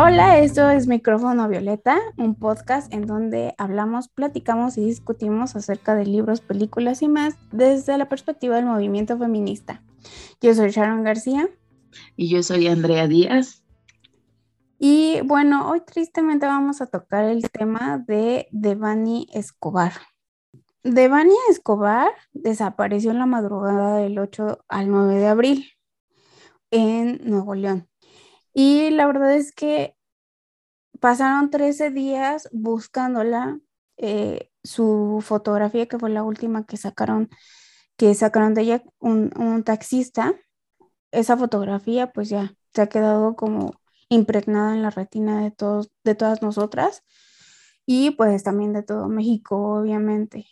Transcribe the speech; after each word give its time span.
Hola, 0.00 0.38
esto 0.38 0.70
es 0.70 0.86
Micrófono 0.86 1.48
Violeta, 1.48 1.98
un 2.16 2.36
podcast 2.36 2.94
en 2.94 3.04
donde 3.04 3.56
hablamos, 3.58 4.06
platicamos 4.06 4.78
y 4.78 4.84
discutimos 4.84 5.56
acerca 5.56 5.96
de 5.96 6.06
libros, 6.06 6.40
películas 6.40 7.02
y 7.02 7.08
más 7.08 7.34
desde 7.50 7.98
la 7.98 8.08
perspectiva 8.08 8.54
del 8.54 8.66
movimiento 8.66 9.18
feminista. 9.18 9.82
Yo 10.40 10.54
soy 10.54 10.70
Sharon 10.70 11.02
García. 11.02 11.48
Y 12.14 12.28
yo 12.28 12.44
soy 12.44 12.68
Andrea 12.68 13.08
Díaz. 13.08 13.64
Y 14.78 15.20
bueno, 15.24 15.68
hoy 15.68 15.80
tristemente 15.80 16.46
vamos 16.46 16.80
a 16.80 16.86
tocar 16.86 17.24
el 17.24 17.50
tema 17.50 17.98
de 17.98 18.46
Devani 18.52 19.26
Escobar. 19.32 19.94
Devani 20.84 21.34
Escobar 21.50 22.12
desapareció 22.32 23.10
en 23.10 23.18
la 23.18 23.26
madrugada 23.26 23.96
del 23.96 24.16
8 24.16 24.60
al 24.68 24.90
9 24.92 25.16
de 25.16 25.26
abril 25.26 25.66
en 26.70 27.20
Nuevo 27.24 27.56
León. 27.56 27.88
Y 28.60 28.90
la 28.90 29.06
verdad 29.06 29.36
es 29.36 29.52
que 29.52 29.94
pasaron 30.98 31.48
13 31.48 31.90
días 31.90 32.48
buscándola. 32.50 33.60
Eh, 33.98 34.50
su 34.64 35.20
fotografía, 35.24 35.86
que 35.86 35.96
fue 35.96 36.10
la 36.10 36.24
última 36.24 36.66
que 36.66 36.76
sacaron, 36.76 37.30
que 37.96 38.12
sacaron 38.16 38.54
de 38.54 38.62
ella 38.62 38.82
un, 38.98 39.62
taxista, 39.64 40.34
esa 41.12 41.36
fotografía 41.36 42.10
pues 42.10 42.30
ya 42.30 42.56
se 42.74 42.82
ha 42.82 42.88
quedado 42.88 43.36
como 43.36 43.80
impregnada 44.08 44.74
en 44.74 44.82
la 44.82 44.90
retina 44.90 45.40
de 45.40 45.52
todos, 45.52 45.92
de 46.02 46.16
todas 46.16 46.42
nosotras 46.42 47.04
y 47.86 48.10
pues 48.10 48.42
también 48.42 48.72
de 48.72 48.82
todo 48.82 49.08
México, 49.08 49.78
obviamente. 49.80 50.46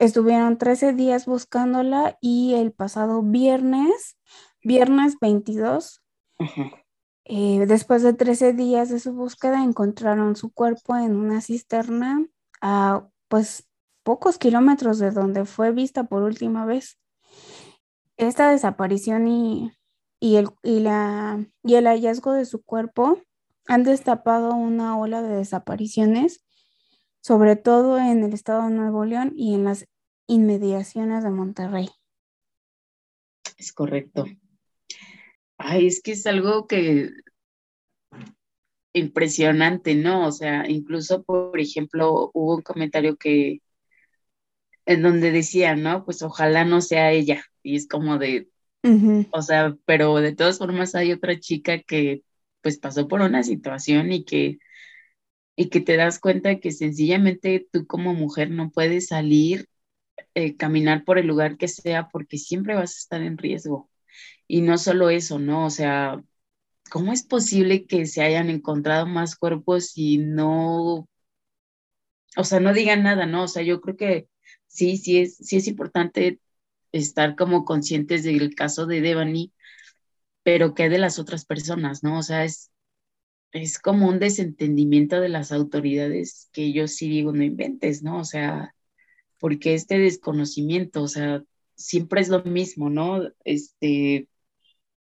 Estuvieron 0.00 0.58
13 0.58 0.94
días 0.94 1.26
buscándola 1.26 2.18
y 2.20 2.54
el 2.54 2.72
pasado 2.72 3.22
viernes, 3.22 4.18
viernes 4.64 5.14
22, 5.20 6.02
eh, 7.24 7.66
después 7.66 8.02
de 8.02 8.14
13 8.14 8.52
días 8.52 8.88
de 8.88 8.98
su 8.98 9.12
búsqueda, 9.12 9.62
encontraron 9.62 10.36
su 10.36 10.52
cuerpo 10.52 10.96
en 10.96 11.16
una 11.16 11.40
cisterna 11.40 12.26
a 12.60 13.08
pues 13.28 13.68
pocos 14.02 14.38
kilómetros 14.38 14.98
de 14.98 15.10
donde 15.10 15.44
fue 15.44 15.72
vista 15.72 16.04
por 16.04 16.22
última 16.22 16.66
vez. 16.66 16.98
Esta 18.16 18.50
desaparición 18.50 19.28
y, 19.28 19.72
el, 20.20 20.48
la, 20.62 21.44
y 21.62 21.74
el 21.74 21.86
hallazgo 21.86 22.32
de 22.32 22.44
su 22.44 22.62
cuerpo 22.62 23.18
han 23.66 23.84
destapado 23.84 24.54
una 24.54 24.98
ola 24.98 25.22
de 25.22 25.36
desapariciones, 25.36 26.44
sobre 27.20 27.56
todo 27.56 27.98
en 27.98 28.24
el 28.24 28.32
estado 28.32 28.64
de 28.64 28.74
Nuevo 28.74 29.04
León 29.04 29.32
y 29.36 29.54
en 29.54 29.64
las 29.64 29.86
inmediaciones 30.26 31.22
de 31.22 31.30
Monterrey. 31.30 31.88
Es 33.56 33.72
correcto. 33.72 34.24
Ay, 35.62 35.86
es 35.86 36.02
que 36.02 36.12
es 36.12 36.26
algo 36.26 36.66
que 36.66 37.10
impresionante, 38.94 39.94
¿no? 39.94 40.26
O 40.26 40.32
sea, 40.32 40.68
incluso, 40.68 41.22
por 41.24 41.58
ejemplo, 41.60 42.30
hubo 42.34 42.56
un 42.56 42.62
comentario 42.62 43.16
que 43.16 43.60
en 44.86 45.02
donde 45.02 45.30
decía, 45.32 45.76
¿no? 45.76 46.04
Pues 46.04 46.22
ojalá 46.22 46.64
no 46.64 46.80
sea 46.80 47.12
ella. 47.12 47.44
Y 47.62 47.76
es 47.76 47.88
como 47.88 48.18
de, 48.18 48.48
o 49.30 49.42
sea, 49.42 49.76
pero 49.86 50.16
de 50.16 50.34
todas 50.36 50.58
formas 50.58 50.96
hay 50.96 51.12
otra 51.12 51.38
chica 51.40 51.80
que 51.82 52.24
pues 52.62 52.78
pasó 52.78 53.08
por 53.08 53.22
una 53.22 53.44
situación 53.44 54.12
y 54.12 54.24
que 54.24 54.58
y 55.56 55.68
que 55.70 55.80
te 55.80 55.96
das 55.96 56.18
cuenta 56.20 56.60
que 56.60 56.72
sencillamente 56.72 57.66
tú 57.72 57.86
como 57.86 58.14
mujer 58.14 58.50
no 58.50 58.70
puedes 58.70 59.08
salir, 59.08 59.68
eh, 60.34 60.56
caminar 60.58 61.04
por 61.04 61.18
el 61.18 61.28
lugar 61.28 61.58
que 61.58 61.68
sea 61.68 62.08
porque 62.10 62.38
siempre 62.38 62.76
vas 62.76 62.96
a 62.96 63.00
estar 63.00 63.22
en 63.22 63.38
riesgo. 63.38 63.90
Y 64.48 64.62
no 64.62 64.78
solo 64.78 65.10
eso, 65.10 65.38
¿no? 65.38 65.66
O 65.66 65.70
sea, 65.70 66.22
¿cómo 66.90 67.12
es 67.12 67.24
posible 67.24 67.86
que 67.86 68.06
se 68.06 68.22
hayan 68.22 68.50
encontrado 68.50 69.06
más 69.06 69.36
cuerpos 69.36 69.92
y 69.96 70.18
no, 70.18 71.08
o 72.36 72.44
sea, 72.44 72.60
no 72.60 72.72
digan 72.72 73.02
nada, 73.02 73.26
¿no? 73.26 73.44
O 73.44 73.48
sea, 73.48 73.62
yo 73.62 73.80
creo 73.80 73.96
que 73.96 74.28
sí, 74.66 74.96
sí 74.96 75.18
es, 75.18 75.36
sí 75.36 75.56
es 75.56 75.68
importante 75.68 76.40
estar 76.92 77.36
como 77.36 77.64
conscientes 77.64 78.24
del 78.24 78.54
caso 78.54 78.86
de 78.86 79.00
Devani, 79.00 79.52
pero 80.42 80.74
¿qué 80.74 80.88
de 80.88 80.98
las 80.98 81.18
otras 81.18 81.44
personas, 81.44 82.02
no? 82.02 82.18
O 82.18 82.22
sea, 82.22 82.44
es, 82.44 82.70
es 83.52 83.78
como 83.78 84.08
un 84.08 84.18
desentendimiento 84.18 85.20
de 85.20 85.28
las 85.30 85.52
autoridades 85.52 86.50
que 86.52 86.72
yo 86.72 86.88
sí 86.88 87.08
digo, 87.08 87.32
no 87.32 87.44
inventes, 87.44 88.02
¿no? 88.02 88.20
O 88.20 88.24
sea, 88.24 88.74
porque 89.40 89.74
este 89.74 89.98
desconocimiento, 89.98 91.02
o 91.02 91.08
sea, 91.08 91.44
siempre 91.74 92.20
es 92.20 92.28
lo 92.28 92.42
mismo, 92.44 92.90
¿no? 92.90 93.22
Este, 93.44 94.28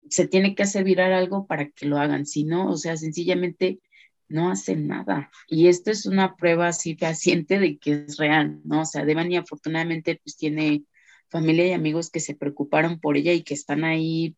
se 0.09 0.27
tiene 0.27 0.55
que 0.55 0.63
hacer 0.63 0.83
virar 0.83 1.11
algo 1.11 1.47
para 1.47 1.69
que 1.69 1.85
lo 1.85 1.97
hagan, 1.97 2.25
si 2.25 2.43
no, 2.43 2.69
o 2.71 2.77
sea, 2.77 2.97
sencillamente 2.97 3.79
no 4.27 4.49
hacen 4.51 4.87
nada. 4.87 5.31
Y 5.47 5.67
esto 5.67 5.91
es 5.91 6.05
una 6.05 6.35
prueba 6.35 6.67
así 6.67 6.95
fehaciente 6.95 7.59
de 7.59 7.77
que 7.77 8.05
es 8.07 8.17
real, 8.17 8.61
¿no? 8.63 8.81
O 8.81 8.85
sea, 8.85 9.05
Devani 9.05 9.37
afortunadamente 9.37 10.19
pues 10.23 10.37
tiene 10.37 10.83
familia 11.29 11.67
y 11.67 11.73
amigos 11.73 12.09
que 12.11 12.19
se 12.19 12.35
preocuparon 12.35 12.99
por 12.99 13.17
ella 13.17 13.33
y 13.33 13.43
que 13.43 13.53
están 13.53 13.83
ahí 13.83 14.35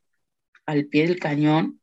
al 0.66 0.88
pie 0.88 1.08
del 1.08 1.20
cañón, 1.20 1.82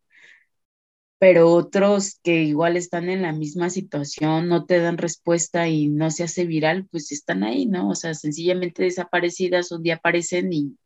pero 1.18 1.50
otros 1.50 2.20
que 2.22 2.42
igual 2.42 2.76
están 2.76 3.08
en 3.08 3.22
la 3.22 3.32
misma 3.32 3.70
situación, 3.70 4.48
no 4.48 4.66
te 4.66 4.80
dan 4.80 4.98
respuesta 4.98 5.68
y 5.68 5.88
no 5.88 6.10
se 6.10 6.24
hace 6.24 6.44
viral, 6.44 6.86
pues 6.90 7.12
están 7.12 7.44
ahí, 7.44 7.66
¿no? 7.66 7.88
O 7.90 7.94
sea, 7.94 8.14
sencillamente 8.14 8.82
desaparecidas, 8.82 9.72
un 9.72 9.82
día 9.82 9.96
aparecen 9.96 10.52
y 10.52 10.76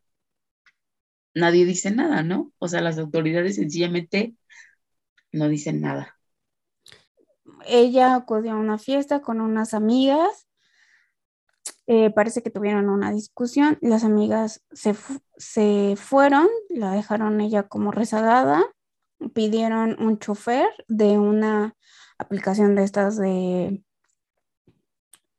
nadie 1.35 1.65
dice 1.65 1.91
nada, 1.91 2.23
¿no? 2.23 2.53
O 2.59 2.69
sea, 2.69 2.81
las 2.81 2.99
autoridades 2.99 3.57
sencillamente 3.57 4.35
no 5.33 5.49
dicen 5.49 5.81
nada. 5.81 6.17
Ella 7.67 8.15
acudió 8.15 8.53
a 8.53 8.57
una 8.57 8.79
fiesta 8.79 9.21
con 9.21 9.41
unas 9.41 9.75
amigas. 9.75 10.47
Eh, 11.87 12.11
parece 12.11 12.43
que 12.43 12.51
tuvieron 12.51 12.91
una 12.91 13.11
discusión. 13.11 13.79
Las 13.81 14.05
amigas 14.05 14.63
se, 14.73 14.95
se 15.37 15.97
fueron, 15.97 16.47
la 16.69 16.93
dejaron 16.93 17.41
ella 17.41 17.65
como 17.65 17.93
rezagada 17.93 18.65
pidieron 19.35 19.97
un 20.01 20.19
chofer 20.19 20.69
de 20.89 21.19
una 21.19 21.75
aplicación 22.19 22.75
de 22.75 22.85
estas 22.85 23.17
de 23.17 23.85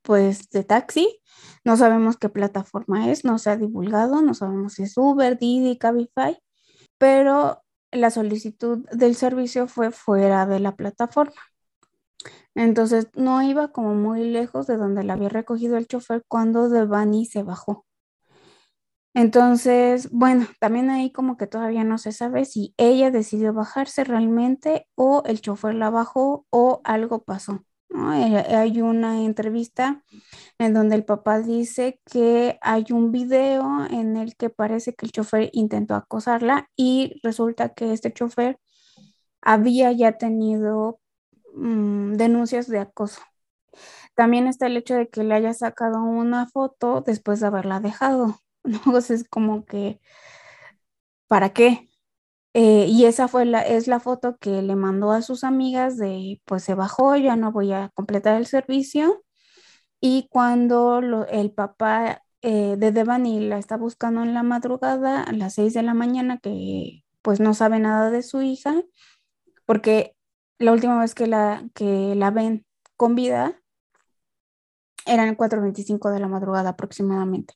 pues 0.02 0.48
de 0.50 0.64
taxi. 0.64 1.20
No 1.64 1.76
sabemos 1.76 2.16
qué 2.16 2.28
plataforma 2.28 3.10
es, 3.10 3.24
no 3.24 3.38
se 3.38 3.50
ha 3.50 3.56
divulgado, 3.56 4.22
no 4.22 4.34
sabemos 4.34 4.74
si 4.74 4.84
es 4.84 4.96
Uber, 4.96 5.38
Didi, 5.38 5.78
Cabify, 5.78 6.38
pero 6.98 7.62
la 7.92 8.10
solicitud 8.10 8.86
del 8.90 9.14
servicio 9.16 9.68
fue 9.68 9.90
fuera 9.90 10.46
de 10.46 10.60
la 10.60 10.76
plataforma. 10.76 11.40
Entonces 12.54 13.08
no 13.14 13.42
iba 13.42 13.72
como 13.72 13.94
muy 13.94 14.24
lejos 14.24 14.66
de 14.66 14.76
donde 14.76 15.04
la 15.04 15.14
había 15.14 15.28
recogido 15.28 15.76
el 15.76 15.86
chofer 15.86 16.24
cuando 16.28 16.68
Devani 16.68 17.26
se 17.26 17.42
bajó. 17.42 17.86
Entonces, 19.14 20.08
bueno, 20.12 20.46
también 20.60 20.88
ahí 20.90 21.10
como 21.12 21.36
que 21.36 21.46
todavía 21.48 21.84
no 21.84 21.98
se 21.98 22.12
sabe 22.12 22.44
si 22.44 22.74
ella 22.76 23.10
decidió 23.10 23.52
bajarse 23.52 24.04
realmente 24.04 24.86
o 24.94 25.22
el 25.26 25.40
chofer 25.40 25.74
la 25.74 25.90
bajó 25.90 26.46
o 26.50 26.80
algo 26.84 27.24
pasó. 27.24 27.64
Eh, 27.92 28.44
hay 28.54 28.80
una 28.82 29.22
entrevista 29.24 30.04
en 30.58 30.74
donde 30.74 30.94
el 30.96 31.04
papá 31.04 31.40
dice 31.40 32.00
que 32.06 32.58
hay 32.62 32.86
un 32.92 33.10
video 33.12 33.86
en 33.90 34.16
el 34.16 34.36
que 34.36 34.50
parece 34.50 34.94
que 34.94 35.06
el 35.06 35.12
chofer 35.12 35.50
intentó 35.52 35.94
acosarla 35.96 36.68
y 36.76 37.20
resulta 37.24 37.70
que 37.74 37.92
este 37.92 38.12
chofer 38.12 38.58
había 39.42 39.92
ya 39.92 40.18
tenido 40.18 41.00
mm, 41.54 42.14
denuncias 42.14 42.68
de 42.68 42.80
acoso. 42.80 43.20
También 44.14 44.46
está 44.46 44.66
el 44.66 44.76
hecho 44.76 44.94
de 44.94 45.08
que 45.08 45.24
le 45.24 45.34
haya 45.34 45.54
sacado 45.54 46.02
una 46.02 46.46
foto 46.48 47.02
después 47.02 47.40
de 47.40 47.46
haberla 47.48 47.80
dejado. 47.80 48.38
es 49.10 49.24
como 49.28 49.64
que, 49.64 50.00
¿para 51.28 51.50
qué? 51.52 51.88
Eh, 52.54 52.86
y 52.88 53.06
esa 53.06 53.28
fue 53.28 53.44
la, 53.46 53.62
es 53.62 53.88
la 53.88 54.00
foto 54.00 54.38
que 54.38 54.62
le 54.62 54.76
mandó 54.76 55.12
a 55.12 55.22
sus 55.22 55.44
amigas 55.44 55.98
de, 55.98 56.42
pues 56.46 56.64
se 56.64 56.74
bajó, 56.74 57.16
ya 57.16 57.36
no 57.36 57.52
voy 57.52 57.72
a 57.72 57.90
completar 57.94 58.36
el 58.36 58.46
servicio. 58.46 59.22
Y 60.00 60.28
cuando 60.30 61.26
el 61.30 61.52
papá 61.52 62.22
eh, 62.42 62.76
de 62.78 62.92
Devani 62.92 63.40
la 63.40 63.58
está 63.58 63.76
buscando 63.76 64.22
en 64.22 64.34
la 64.34 64.42
madrugada, 64.42 65.22
a 65.24 65.32
las 65.32 65.54
6 65.54 65.74
de 65.74 65.82
la 65.84 65.94
mañana, 65.94 66.38
que 66.38 67.04
pues 67.22 67.40
no 67.40 67.54
sabe 67.54 67.80
nada 67.80 68.10
de 68.10 68.22
su 68.22 68.42
hija, 68.42 68.74
porque 69.66 70.16
la 70.58 70.72
última 70.72 71.00
vez 71.00 71.14
que 71.14 71.26
la, 71.26 71.64
que 71.74 72.14
la 72.16 72.30
ven 72.30 72.66
con 72.96 73.14
vida 73.14 73.60
eran 75.06 75.34
4.25 75.34 76.10
de 76.10 76.20
la 76.20 76.28
madrugada 76.28 76.70
aproximadamente. 76.70 77.54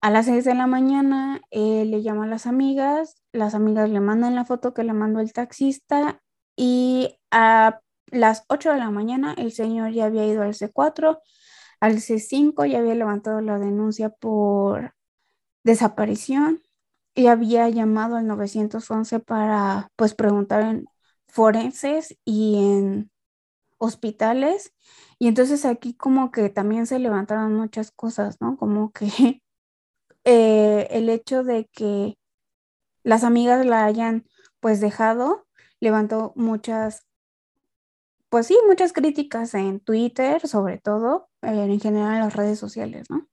A 0.00 0.10
las 0.10 0.26
6 0.26 0.44
de 0.44 0.54
la 0.54 0.66
mañana 0.66 1.40
eh, 1.50 1.84
le 1.84 2.02
llama 2.02 2.24
a 2.24 2.28
las 2.28 2.46
amigas, 2.46 3.16
las 3.32 3.54
amigas 3.54 3.90
le 3.90 4.00
mandan 4.00 4.34
la 4.34 4.44
foto 4.44 4.72
que 4.74 4.84
le 4.84 4.92
mandó 4.92 5.20
el 5.20 5.32
taxista 5.32 6.22
y 6.56 7.18
a 7.30 7.80
las 8.06 8.44
8 8.48 8.72
de 8.72 8.78
la 8.78 8.90
mañana 8.90 9.34
el 9.36 9.52
señor 9.52 9.92
ya 9.92 10.06
había 10.06 10.26
ido 10.26 10.42
al 10.42 10.54
C4, 10.54 11.20
al 11.80 12.00
C5 12.00 12.66
ya 12.66 12.78
había 12.78 12.94
levantado 12.94 13.40
la 13.40 13.58
denuncia 13.58 14.10
por 14.10 14.94
desaparición 15.64 16.62
y 17.14 17.28
había 17.28 17.68
llamado 17.68 18.16
al 18.16 18.26
911 18.26 19.20
para 19.20 19.90
pues 19.96 20.14
preguntar 20.14 20.82
forenses 21.28 22.16
y 22.24 22.56
en 22.58 23.10
hospitales. 23.78 24.74
Y 25.18 25.28
entonces 25.28 25.64
aquí 25.66 25.94
como 25.94 26.30
que 26.30 26.50
también 26.50 26.86
se 26.86 26.98
levantaron 26.98 27.54
muchas 27.54 27.90
cosas, 27.92 28.40
¿no? 28.40 28.56
Como 28.56 28.92
que 28.92 29.42
eh, 30.26 30.88
el 30.90 31.08
hecho 31.08 31.44
de 31.44 31.66
que 31.72 32.18
las 33.04 33.24
amigas 33.24 33.64
la 33.64 33.84
hayan 33.84 34.26
pues 34.60 34.80
dejado 34.80 35.46
levantó 35.80 36.32
muchas, 36.34 37.06
pues 38.28 38.48
sí, 38.48 38.58
muchas 38.66 38.92
críticas 38.92 39.54
en 39.54 39.78
Twitter, 39.80 40.46
sobre 40.48 40.78
todo, 40.78 41.28
en 41.42 41.80
general 41.80 42.14
en 42.14 42.20
las 42.20 42.34
redes 42.34 42.58
sociales, 42.58 43.06
¿no? 43.08 43.28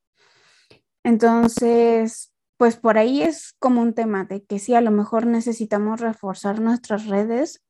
Entonces, 1.04 2.31
pues 2.57 2.78
por 2.78 3.00
ahí 3.00 3.24
es 3.24 3.54
como 3.60 3.81
un 3.81 3.95
tema 3.95 4.25
de 4.25 4.45
que 4.45 4.60
sí, 4.60 4.75
a 4.75 4.81
lo 4.81 4.92
mejor 4.92 5.25
necesitamos 5.25 6.00
reforzar 6.00 6.62
nuestras 6.62 7.07
redes 7.07 7.63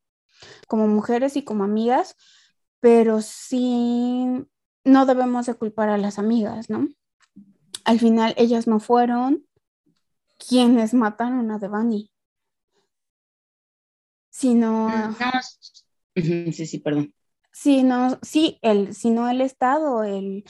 como 0.68 0.88
mujeres 0.88 1.38
y 1.38 1.44
como 1.46 1.64
amigas, 1.64 2.16
pero 2.82 3.22
sí 3.22 4.46
no 4.84 5.06
debemos 5.06 5.46
de 5.46 5.54
culpar 5.54 5.90
a 5.90 5.98
las 5.98 6.20
amigas, 6.20 6.70
¿no? 6.70 6.90
Al 7.84 8.00
final 8.00 8.34
ellas 8.38 8.68
no 8.68 8.80
fueron 8.80 9.46
quienes 10.38 10.94
mataron 10.94 11.52
a 11.52 11.60
Devani, 11.60 12.12
sino... 14.30 14.90
Mm, 16.16 16.52
sí, 16.52 16.66
sí, 16.66 16.80
perdón. 16.80 17.14
Sino, 17.52 18.18
sí, 18.22 18.58
el, 18.62 18.96
sino 18.96 19.30
el 19.30 19.42
Estado, 19.42 20.04
el, 20.04 20.44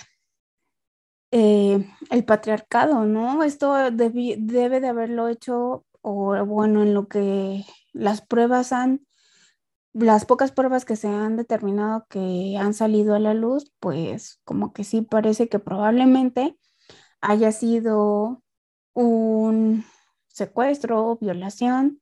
eh, 1.31 1.85
el 2.09 2.25
patriarcado, 2.25 3.05
¿no? 3.05 3.43
Esto 3.43 3.73
debe 3.91 4.79
de 4.79 4.87
haberlo 4.87 5.27
hecho, 5.27 5.85
o 6.01 6.45
bueno, 6.45 6.83
en 6.83 6.93
lo 6.93 7.07
que 7.07 7.65
las 7.91 8.21
pruebas 8.21 8.71
han 8.71 9.05
las 9.93 10.25
pocas 10.25 10.51
pruebas 10.51 10.85
que 10.85 10.95
se 10.95 11.07
han 11.07 11.37
determinado 11.37 12.07
que 12.09 12.57
han 12.59 12.73
salido 12.73 13.15
a 13.15 13.19
la 13.19 13.33
luz, 13.33 13.71
pues 13.79 14.39
como 14.43 14.73
que 14.73 14.83
sí 14.83 15.01
parece 15.01 15.49
que 15.49 15.59
probablemente 15.59 16.57
haya 17.23 17.53
sido 17.53 18.43
un 18.93 19.85
secuestro, 20.27 21.17
violación, 21.21 22.01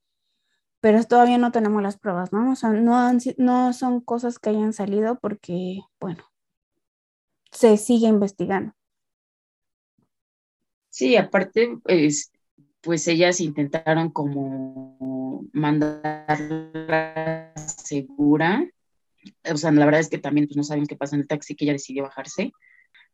pero 0.82 1.04
todavía 1.04 1.38
no 1.38 1.52
tenemos 1.52 1.84
las 1.84 2.00
pruebas, 2.00 2.34
¿no? 2.34 2.52
O 2.52 2.56
sea, 2.56 2.72
no, 2.72 3.12
no 3.38 3.74
son 3.74 4.02
cosas 4.02 4.40
que 4.40 4.50
hayan 4.50 4.74
salido 4.74 5.20
porque, 5.20 5.82
bueno, 6.00 6.24
se 7.52 7.78
sigue 7.78 8.08
investigando. 8.08 8.74
Sí, 10.90 11.16
aparte, 11.16 11.78
pues, 11.84 12.32
pues 12.82 13.08
ellas 13.08 13.40
intentaron 13.42 14.10
como 14.10 15.46
mandarla 15.54 17.54
segura. 17.56 18.68
O 19.54 19.56
sea, 19.56 19.72
la 19.72 19.86
verdad 19.86 20.02
es 20.02 20.10
que 20.10 20.18
también 20.18 20.48
pues, 20.48 20.58
no 20.58 20.64
saben 20.64 20.88
qué 20.88 20.96
pasa 20.96 21.16
en 21.16 21.22
el 21.22 21.28
taxi, 21.28 21.56
que 21.56 21.66
ella 21.66 21.74
decidió 21.74 22.04
bajarse. 22.04 22.52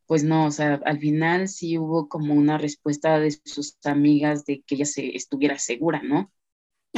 Pues 0.08 0.24
no, 0.24 0.46
o 0.46 0.52
sea, 0.52 0.82
al 0.86 1.00
final 1.00 1.48
sí 1.50 1.78
hubo 1.78 2.08
como 2.10 2.34
una 2.34 2.58
respuesta 2.58 3.20
de 3.20 3.32
sus 3.32 3.78
amigas 3.84 4.46
de 4.46 4.64
que 4.66 4.76
ella 4.76 4.86
se 4.86 5.16
estuviera 5.16 5.60
segura, 5.60 6.02
¿no? 6.02 6.32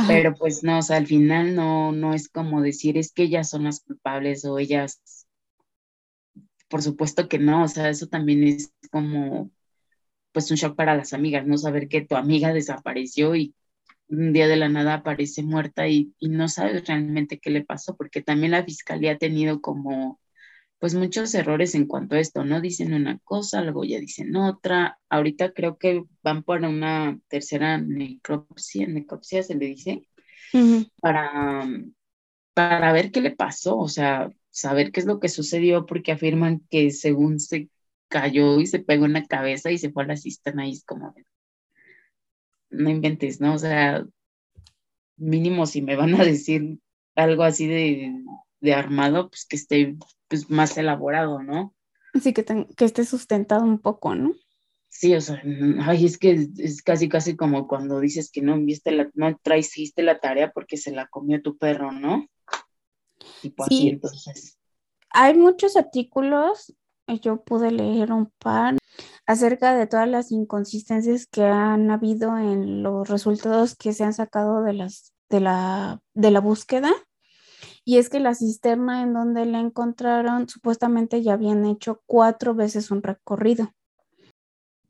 Pero 0.07 0.33
pues 0.33 0.63
no, 0.63 0.77
o 0.77 0.81
sea, 0.81 0.97
al 0.97 1.07
final 1.07 1.55
no, 1.55 1.91
no 1.91 2.13
es 2.13 2.29
como 2.29 2.61
decir 2.61 2.97
es 2.97 3.11
que 3.11 3.23
ellas 3.23 3.49
son 3.49 3.65
las 3.65 3.81
culpables 3.81 4.45
o 4.45 4.57
ellas, 4.57 5.27
por 6.69 6.81
supuesto 6.81 7.27
que 7.27 7.39
no, 7.39 7.63
o 7.63 7.67
sea, 7.67 7.89
eso 7.89 8.07
también 8.07 8.43
es 8.43 8.71
como 8.91 9.51
pues 10.31 10.49
un 10.51 10.57
shock 10.57 10.75
para 10.75 10.95
las 10.95 11.13
amigas, 11.13 11.45
no 11.45 11.57
saber 11.57 11.89
que 11.89 12.01
tu 12.01 12.15
amiga 12.15 12.53
desapareció 12.53 13.35
y 13.35 13.55
un 14.09 14.33
día 14.33 14.47
de 14.47 14.55
la 14.55 14.69
nada 14.69 14.95
aparece 14.95 15.43
muerta 15.43 15.87
y, 15.87 16.13
no 16.21 16.47
sabes 16.47 16.87
realmente 16.87 17.39
qué 17.39 17.49
le 17.51 17.63
pasó, 17.63 17.95
porque 17.95 18.21
también 18.21 18.51
la 18.51 18.63
fiscalía 18.63 19.13
ha 19.13 19.17
tenido 19.17 19.61
como 19.61 20.19
pues 20.79 20.95
muchos 20.95 21.33
errores 21.35 21.75
en 21.75 21.85
cuanto 21.85 22.15
a 22.15 22.19
esto, 22.19 22.45
¿no? 22.45 22.61
Dicen 22.61 22.93
una 22.93 23.19
cosa, 23.19 23.61
luego 23.61 23.83
ya 23.83 23.99
dicen 23.99 24.35
otra. 24.37 24.97
Ahorita 25.09 25.51
creo 25.53 25.77
que 25.77 26.03
van 26.23 26.43
por 26.43 26.61
una 26.61 27.19
tercera 27.27 27.77
necropsia, 27.77 28.87
necropsia 28.87 29.43
se 29.43 29.55
le 29.55 29.65
dice, 29.65 30.07
para, 31.01 31.67
para 32.53 32.93
ver 32.93 33.11
qué 33.11 33.21
le 33.21 33.31
pasó, 33.31 33.77
o 33.77 33.89
sea, 33.89 34.31
saber 34.51 34.91
qué 34.91 35.01
es 35.01 35.05
lo 35.05 35.19
que 35.19 35.29
sucedió, 35.29 35.85
porque 35.85 36.13
afirman 36.13 36.61
que 36.69 36.91
según 36.91 37.39
se 37.39 37.69
cayó 38.07 38.59
y 38.59 38.65
se 38.65 38.79
pegó 38.79 39.05
en 39.05 39.13
la 39.13 39.25
cabeza 39.25 39.71
y 39.71 39.77
se 39.77 39.91
fue 39.91 40.03
a 40.03 40.07
la 40.07 40.17
cisterna 40.17 40.67
y 40.67 40.71
es 40.71 40.85
como, 40.85 41.13
no 42.69 42.89
inventes, 42.89 43.41
¿no? 43.41 43.55
O 43.55 43.59
sea, 43.59 44.05
mínimo 45.17 45.65
si 45.65 45.81
me 45.81 45.97
van 45.97 46.15
a 46.15 46.23
decir 46.23 46.79
algo 47.15 47.43
así 47.43 47.67
de, 47.67 48.13
de 48.61 48.73
armado, 48.73 49.29
pues 49.29 49.45
que 49.45 49.55
esté 49.55 49.95
pues, 50.27 50.49
más 50.49 50.77
elaborado, 50.77 51.41
¿no? 51.41 51.73
Sí, 52.21 52.33
que, 52.33 52.43
que 52.43 52.85
esté 52.85 53.05
sustentado 53.05 53.63
un 53.63 53.79
poco, 53.79 54.15
¿no? 54.15 54.33
Sí, 54.87 55.15
o 55.15 55.21
sea, 55.21 55.41
ay, 55.81 56.05
es 56.05 56.17
que 56.17 56.49
es, 56.57 56.81
casi, 56.81 57.07
casi 57.07 57.35
como 57.35 57.67
cuando 57.67 57.99
dices 57.99 58.31
que 58.31 58.41
no 58.41 58.59
viste 58.59 58.91
la, 58.91 59.09
no 59.13 59.37
traiciste 59.37 60.01
la 60.01 60.19
tarea 60.19 60.51
porque 60.51 60.77
se 60.77 60.91
la 60.91 61.07
comió 61.07 61.41
tu 61.41 61.57
perro, 61.57 61.91
¿no? 61.91 62.27
Sí. 63.41 63.53
así, 63.57 63.89
entonces. 63.89 64.57
Hay 65.11 65.35
muchos 65.35 65.75
artículos 65.75 66.73
yo 67.17 67.43
pude 67.43 67.71
leer 67.71 68.11
un 68.11 68.31
par 68.37 68.77
acerca 69.25 69.75
de 69.75 69.87
todas 69.87 70.07
las 70.07 70.31
inconsistencias 70.31 71.27
que 71.27 71.43
han 71.43 71.89
habido 71.91 72.37
en 72.37 72.83
los 72.83 73.07
resultados 73.09 73.75
que 73.75 73.93
se 73.93 74.03
han 74.03 74.13
sacado 74.13 74.63
de, 74.63 74.73
las, 74.73 75.13
de, 75.29 75.39
la, 75.39 75.99
de 76.13 76.31
la 76.31 76.39
búsqueda. 76.39 76.91
Y 77.89 77.97
es 77.97 78.07
que 78.07 78.19
la 78.19 78.35
cisterna 78.35 79.01
en 79.01 79.13
donde 79.13 79.47
la 79.47 79.59
encontraron 79.59 80.47
supuestamente 80.47 81.23
ya 81.23 81.33
habían 81.33 81.65
hecho 81.65 82.03
cuatro 82.05 82.53
veces 82.53 82.91
un 82.91 83.01
recorrido. 83.01 83.73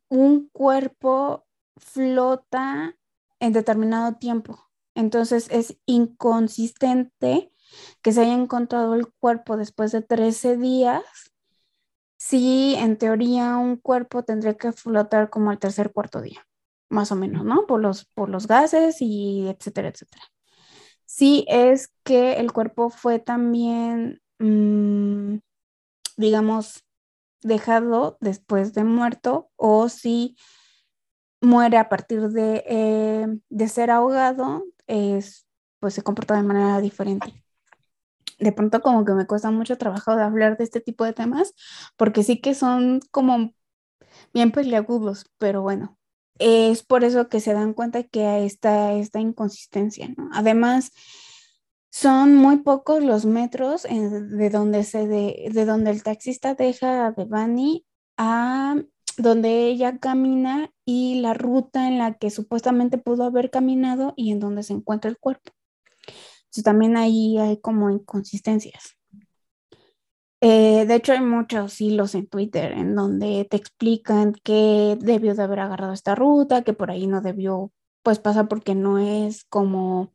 Un 0.09 0.49
cuerpo 0.49 1.45
flota 1.77 2.97
en 3.39 3.53
determinado 3.53 4.17
tiempo. 4.17 4.67
Entonces 4.95 5.47
es 5.49 5.77
inconsistente 5.85 7.53
que 8.01 8.11
se 8.11 8.19
haya 8.19 8.33
encontrado 8.33 8.95
el 8.95 9.07
cuerpo 9.07 9.55
después 9.55 9.93
de 9.93 10.01
13 10.01 10.57
días 10.57 11.05
sí, 12.17 12.75
en 12.77 12.97
teoría 12.97 13.55
un 13.55 13.77
cuerpo 13.77 14.23
tendría 14.23 14.57
que 14.57 14.73
flotar 14.73 15.29
como 15.29 15.51
al 15.51 15.59
tercer 15.59 15.93
cuarto 15.93 16.19
día, 16.19 16.45
más 16.89 17.13
o 17.13 17.15
menos, 17.15 17.45
¿no? 17.45 17.65
Por 17.65 17.79
los, 17.79 18.03
por 18.13 18.27
los 18.27 18.45
gases 18.45 18.97
y 18.99 19.47
etcétera, 19.47 19.87
etcétera. 19.87 20.23
Sí 21.19 21.43
es 21.49 21.91
que 22.05 22.35
el 22.35 22.53
cuerpo 22.53 22.89
fue 22.89 23.19
también, 23.19 24.21
mm, 24.39 25.39
digamos, 26.17 26.85
dejado 27.43 28.17
después 28.21 28.73
de 28.73 28.85
muerto 28.85 29.49
o 29.57 29.89
si 29.89 30.37
muere 31.41 31.77
a 31.77 31.89
partir 31.89 32.29
de, 32.29 32.63
eh, 32.67 33.27
de 33.49 33.67
ser 33.67 33.91
ahogado, 33.91 34.63
es, 34.87 35.45
pues 35.79 35.93
se 35.93 36.03
comporta 36.03 36.35
de 36.35 36.43
manera 36.43 36.79
diferente. 36.79 37.43
De 38.39 38.51
pronto 38.53 38.81
como 38.81 39.05
que 39.05 39.13
me 39.13 39.27
cuesta 39.27 39.51
mucho 39.51 39.77
trabajo 39.77 40.15
de 40.15 40.23
hablar 40.23 40.57
de 40.57 40.63
este 40.63 40.81
tipo 40.81 41.05
de 41.05 41.13
temas, 41.13 41.53
porque 41.97 42.23
sí 42.23 42.41
que 42.41 42.55
son 42.55 43.01
como 43.11 43.53
bien 44.33 44.51
peliagudos, 44.53 45.27
pero 45.39 45.61
bueno, 45.63 45.98
es 46.39 46.83
por 46.83 47.03
eso 47.03 47.29
que 47.29 47.39
se 47.41 47.53
dan 47.53 47.73
cuenta 47.73 48.03
que 48.03 48.45
está 48.45 48.93
esta 48.93 49.19
inconsistencia, 49.19 50.09
¿no? 50.17 50.29
Además, 50.33 50.91
son 51.91 52.35
muy 52.35 52.57
pocos 52.57 53.03
los 53.03 53.25
metros 53.25 53.83
de, 53.83 54.49
donde 54.49 54.83
se 54.83 55.07
de, 55.07 55.49
de, 55.51 55.65
donde 55.65 55.91
el 55.91 56.03
taxista 56.03 56.55
deja 56.55 57.07
a 57.07 57.11
Devani 57.11 57.85
a 58.17 58.75
donde 59.17 59.67
ella 59.67 59.97
camina 59.97 60.71
y 60.85 61.21
la 61.21 61.33
ruta 61.33 61.87
en 61.87 61.97
la 61.97 62.13
que 62.13 62.29
supuestamente 62.29 62.97
pudo 62.97 63.25
haber 63.25 63.49
caminado 63.49 64.13
y 64.15 64.31
en 64.31 64.39
donde 64.39 64.63
se 64.63 64.73
encuentra 64.73 65.09
el 65.09 65.17
cuerpo. 65.17 65.51
Entonces 66.49 66.63
también 66.63 66.95
ahí 66.97 67.37
hay 67.37 67.59
como 67.59 67.89
inconsistencias. 67.89 68.98
Eh, 70.41 70.85
de 70.85 70.95
hecho, 70.95 71.11
hay 71.13 71.21
muchos 71.21 71.81
hilos 71.81 72.15
en 72.15 72.27
Twitter 72.27 72.71
en 72.71 72.95
donde 72.95 73.45
te 73.49 73.57
explican 73.57 74.33
que 74.33 74.97
debió 75.01 75.35
de 75.35 75.43
haber 75.43 75.59
agarrado 75.59 75.93
esta 75.93 76.15
ruta, 76.15 76.63
que 76.63 76.73
por 76.73 76.91
ahí 76.91 77.07
no 77.07 77.21
debió 77.21 77.71
pues 78.03 78.19
pasar 78.19 78.47
porque 78.47 78.75
no 78.75 78.97
es 78.99 79.43
como 79.45 80.13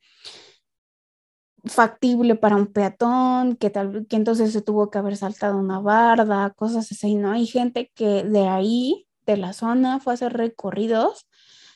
factible 1.64 2.36
para 2.36 2.56
un 2.56 2.66
peatón, 2.66 3.56
que 3.56 3.70
tal 3.70 4.06
que 4.08 4.16
entonces 4.16 4.52
se 4.52 4.62
tuvo 4.62 4.90
que 4.90 4.98
haber 4.98 5.16
saltado 5.16 5.58
una 5.58 5.80
barda, 5.80 6.50
cosas 6.56 6.90
así, 6.92 7.14
¿no? 7.16 7.32
Hay 7.32 7.46
gente 7.46 7.90
que 7.94 8.24
de 8.24 8.48
ahí, 8.48 9.06
de 9.26 9.36
la 9.36 9.52
zona, 9.52 10.00
fue 10.00 10.12
a 10.12 10.14
hacer 10.14 10.32
recorridos 10.34 11.26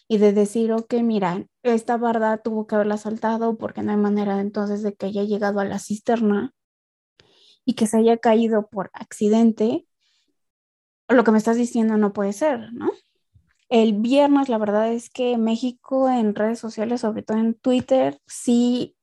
y 0.09 0.19
de 0.19 0.33
decir, 0.33 0.73
ok, 0.73 0.95
mira, 1.03 1.47
esta 1.63 1.97
barda 1.97 2.39
tuvo 2.39 2.67
que 2.67 2.75
haberla 2.75 2.99
saltado 2.99 3.57
porque 3.59 3.83
no 3.83 3.93
hay 3.93 3.99
manera 3.99 4.41
entonces 4.41 4.83
de 4.83 4.95
que 4.95 5.07
haya 5.07 5.25
llegado 5.25 5.61
a 5.61 5.65
la 5.65 5.79
cisterna 5.79 6.55
y 7.69 7.75
que 7.75 7.87
se 7.87 7.99
haya 7.99 8.17
caído 8.17 8.67
por 8.71 8.91
accidente, 8.95 9.87
lo 11.07 11.23
que 11.23 11.33
me 11.33 11.37
estás 11.37 11.59
diciendo 11.59 11.99
no 11.99 12.15
puede 12.15 12.33
ser, 12.33 12.73
¿no? 12.73 12.91
El 13.69 13.93
viernes, 13.93 14.49
la 14.49 14.57
verdad 14.57 14.91
es 14.91 15.11
que 15.11 15.37
México 15.37 16.09
en 16.09 16.35
redes 16.35 16.59
sociales, 16.59 17.03
sobre 17.03 17.23
todo 17.23 17.37
en 17.37 17.53
Twitter, 17.53 18.19
sí 18.27 18.97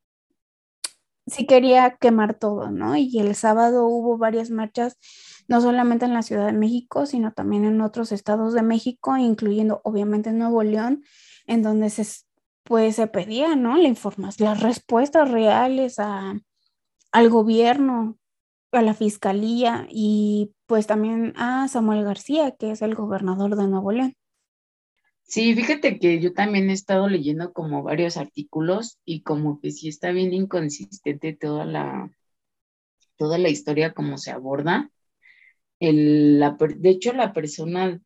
sí 1.27 1.45
quería 1.45 1.97
quemar 1.97 2.33
todo, 2.39 2.71
¿no? 2.71 2.95
Y 2.95 3.19
el 3.19 3.35
sábado 3.35 3.85
hubo 3.85 4.17
varias 4.17 4.49
marchas, 4.49 4.97
no 5.47 5.61
solamente 5.61 6.05
en 6.05 6.15
la 6.15 6.23
Ciudad 6.23 6.47
de 6.47 6.53
México, 6.53 7.05
sino 7.05 7.33
también 7.33 7.65
en 7.65 7.81
otros 7.81 8.11
estados 8.11 8.55
de 8.55 8.63
México, 8.63 9.15
incluyendo 9.15 9.79
obviamente 9.83 10.31
Nuevo 10.33 10.63
León, 10.63 11.03
en 11.45 11.61
donde 11.61 11.91
se, 11.91 12.03
pues, 12.63 12.95
se 12.95 13.05
pedía, 13.05 13.55
¿no? 13.55 13.77
La 13.77 13.87
información, 13.87 14.49
las 14.49 14.61
respuestas 14.63 15.29
reales 15.29 15.99
a, 15.99 16.33
al 17.11 17.29
gobierno, 17.29 18.17
a 18.77 18.81
la 18.81 18.93
fiscalía 18.93 19.87
y 19.89 20.51
pues 20.67 20.87
también 20.87 21.33
a 21.37 21.67
Samuel 21.67 22.03
García, 22.03 22.51
que 22.51 22.71
es 22.71 22.81
el 22.81 22.95
gobernador 22.95 23.55
de 23.55 23.67
Nuevo 23.67 23.91
León. 23.91 24.13
Sí, 25.23 25.53
fíjate 25.55 25.99
que 25.99 26.19
yo 26.21 26.33
también 26.33 26.69
he 26.69 26.73
estado 26.73 27.09
leyendo 27.09 27.51
como 27.53 27.83
varios 27.83 28.15
artículos 28.17 28.99
y 29.05 29.23
como 29.23 29.59
que 29.59 29.71
sí 29.71 29.89
está 29.89 30.11
bien 30.11 30.33
inconsistente 30.33 31.33
toda 31.35 31.65
la, 31.65 32.09
toda 33.17 33.37
la 33.37 33.49
historia 33.49 33.93
como 33.93 34.17
se 34.17 34.31
aborda. 34.31 34.91
El, 35.79 36.39
la, 36.39 36.57
de 36.59 36.89
hecho, 36.89 37.13
la 37.13 37.33
persona, 37.33 38.01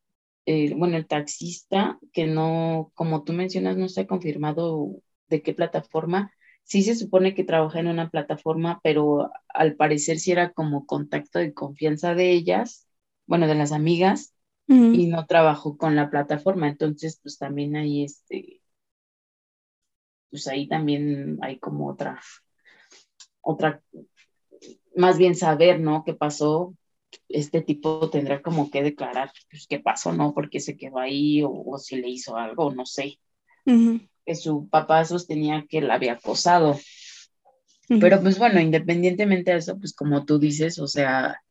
bueno, 0.78 0.98
el 0.98 1.08
taxista, 1.08 2.00
que 2.14 2.28
no, 2.28 2.92
como 2.96 3.24
tú 3.24 3.34
mencionas, 3.34 3.78
no 3.78 3.86
está 3.86 4.08
confirmado 4.08 4.90
de 5.30 5.42
qué 5.44 5.54
plataforma, 5.54 6.34
sí 6.70 6.84
se 6.84 6.96
supone 6.96 7.34
que 7.34 7.44
trabaja 7.44 7.80
en 7.80 7.88
una 7.88 8.10
plataforma, 8.10 8.80
pero 8.84 9.32
al 9.50 9.76
parecer 9.76 10.20
sí 10.20 10.32
era 10.32 10.54
como 10.54 10.86
contacto 10.86 11.40
de 11.40 11.54
confianza 11.54 12.14
de 12.14 12.32
ellas, 12.32 12.88
bueno, 13.26 13.48
de 13.48 13.56
las 13.56 13.72
amigas, 13.72 14.36
y 14.68 15.08
no 15.08 15.26
trabajó 15.26 15.78
con 15.78 15.96
la 15.96 16.12
plataforma. 16.12 16.70
Entonces, 16.70 17.20
pues 17.24 17.40
también 17.40 17.76
hay 17.76 18.04
este, 18.04 18.62
pues 20.30 20.48
ahí 20.48 20.68
también 20.68 21.40
hay 21.42 21.58
como 21.58 21.90
otra, 21.90 22.22
otra, 23.42 23.82
más 24.96 25.18
bien 25.18 25.36
saber, 25.36 25.80
¿no? 25.80 26.04
¿Qué 26.04 26.14
pasó? 26.14 26.76
Este 27.28 27.62
tipo 27.62 28.12
tendrá 28.12 28.44
como 28.44 28.70
que 28.70 28.84
declarar, 28.84 29.32
pues, 29.50 29.66
qué 29.68 29.80
pasó, 29.80 30.14
¿no? 30.14 30.36
Porque 30.36 30.60
se 30.60 30.78
quedó 30.78 31.00
ahí 31.00 31.42
o, 31.44 31.80
si 31.80 31.96
le 31.96 32.10
hizo 32.10 32.38
algo, 32.38 32.72
no 32.72 32.86
sé. 32.86 33.20
Que 34.26 34.36
su 34.36 34.68
papá 34.70 35.06
sostenía 35.06 35.66
que 35.68 35.82
la 35.82 35.96
había 35.96 36.14
acosado. 36.14 36.80
Pero 38.00 38.22
pues 38.22 38.38
bueno, 38.38 38.60
independientemente 38.60 39.52
de 39.52 39.58
eso, 39.58 39.78
pues 39.80 39.94
como 39.94 40.24
tú 40.26 40.38
dices, 40.38 40.78
o 40.78 40.88
sea, 40.88 41.42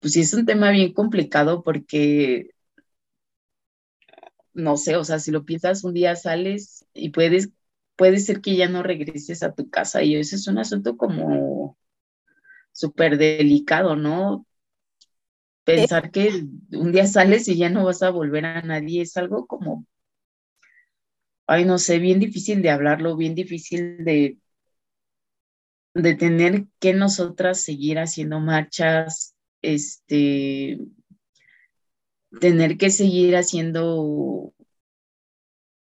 pues 0.00 0.14
sí 0.14 0.20
es 0.20 0.34
un 0.34 0.44
tema 0.46 0.72
bien 0.72 0.92
complicado 0.92 1.62
porque, 1.62 2.50
no 4.52 4.76
sé, 4.76 4.96
o 4.96 5.04
sea, 5.04 5.20
si 5.20 5.30
lo 5.30 5.44
piensas, 5.44 5.84
un 5.84 5.94
día 5.94 6.16
sales 6.16 6.84
y 6.92 7.10
puedes, 7.10 7.50
puede 7.94 8.18
ser 8.18 8.40
que 8.40 8.56
ya 8.56 8.68
no 8.68 8.82
regreses 8.82 9.44
a 9.44 9.54
tu 9.54 9.70
casa 9.70 10.02
y 10.02 10.16
eso 10.16 10.34
es 10.34 10.48
un 10.48 10.58
asunto 10.58 10.96
como 10.96 11.78
súper 12.72 13.16
delicado, 13.16 13.94
¿no? 13.94 14.44
Pensar 15.62 16.10
que 16.10 16.44
un 16.72 16.90
día 16.90 17.06
sales 17.06 17.46
y 17.46 17.56
ya 17.56 17.68
no 17.68 17.84
vas 17.84 18.02
a 18.02 18.10
volver 18.10 18.44
a 18.44 18.62
nadie 18.62 19.02
es 19.02 19.16
algo 19.16 19.46
como, 19.46 19.86
ay, 21.52 21.64
no 21.64 21.78
sé, 21.78 21.98
bien 21.98 22.18
difícil 22.18 22.62
de 22.62 22.70
hablarlo, 22.70 23.16
bien 23.16 23.34
difícil 23.34 24.04
de, 24.04 24.38
de 25.94 26.14
tener 26.14 26.66
que 26.80 26.94
nosotras 26.94 27.60
seguir 27.60 27.98
haciendo 27.98 28.40
marchas, 28.40 29.34
este, 29.60 30.78
tener 32.40 32.78
que 32.78 32.90
seguir 32.90 33.36
haciendo, 33.36 34.54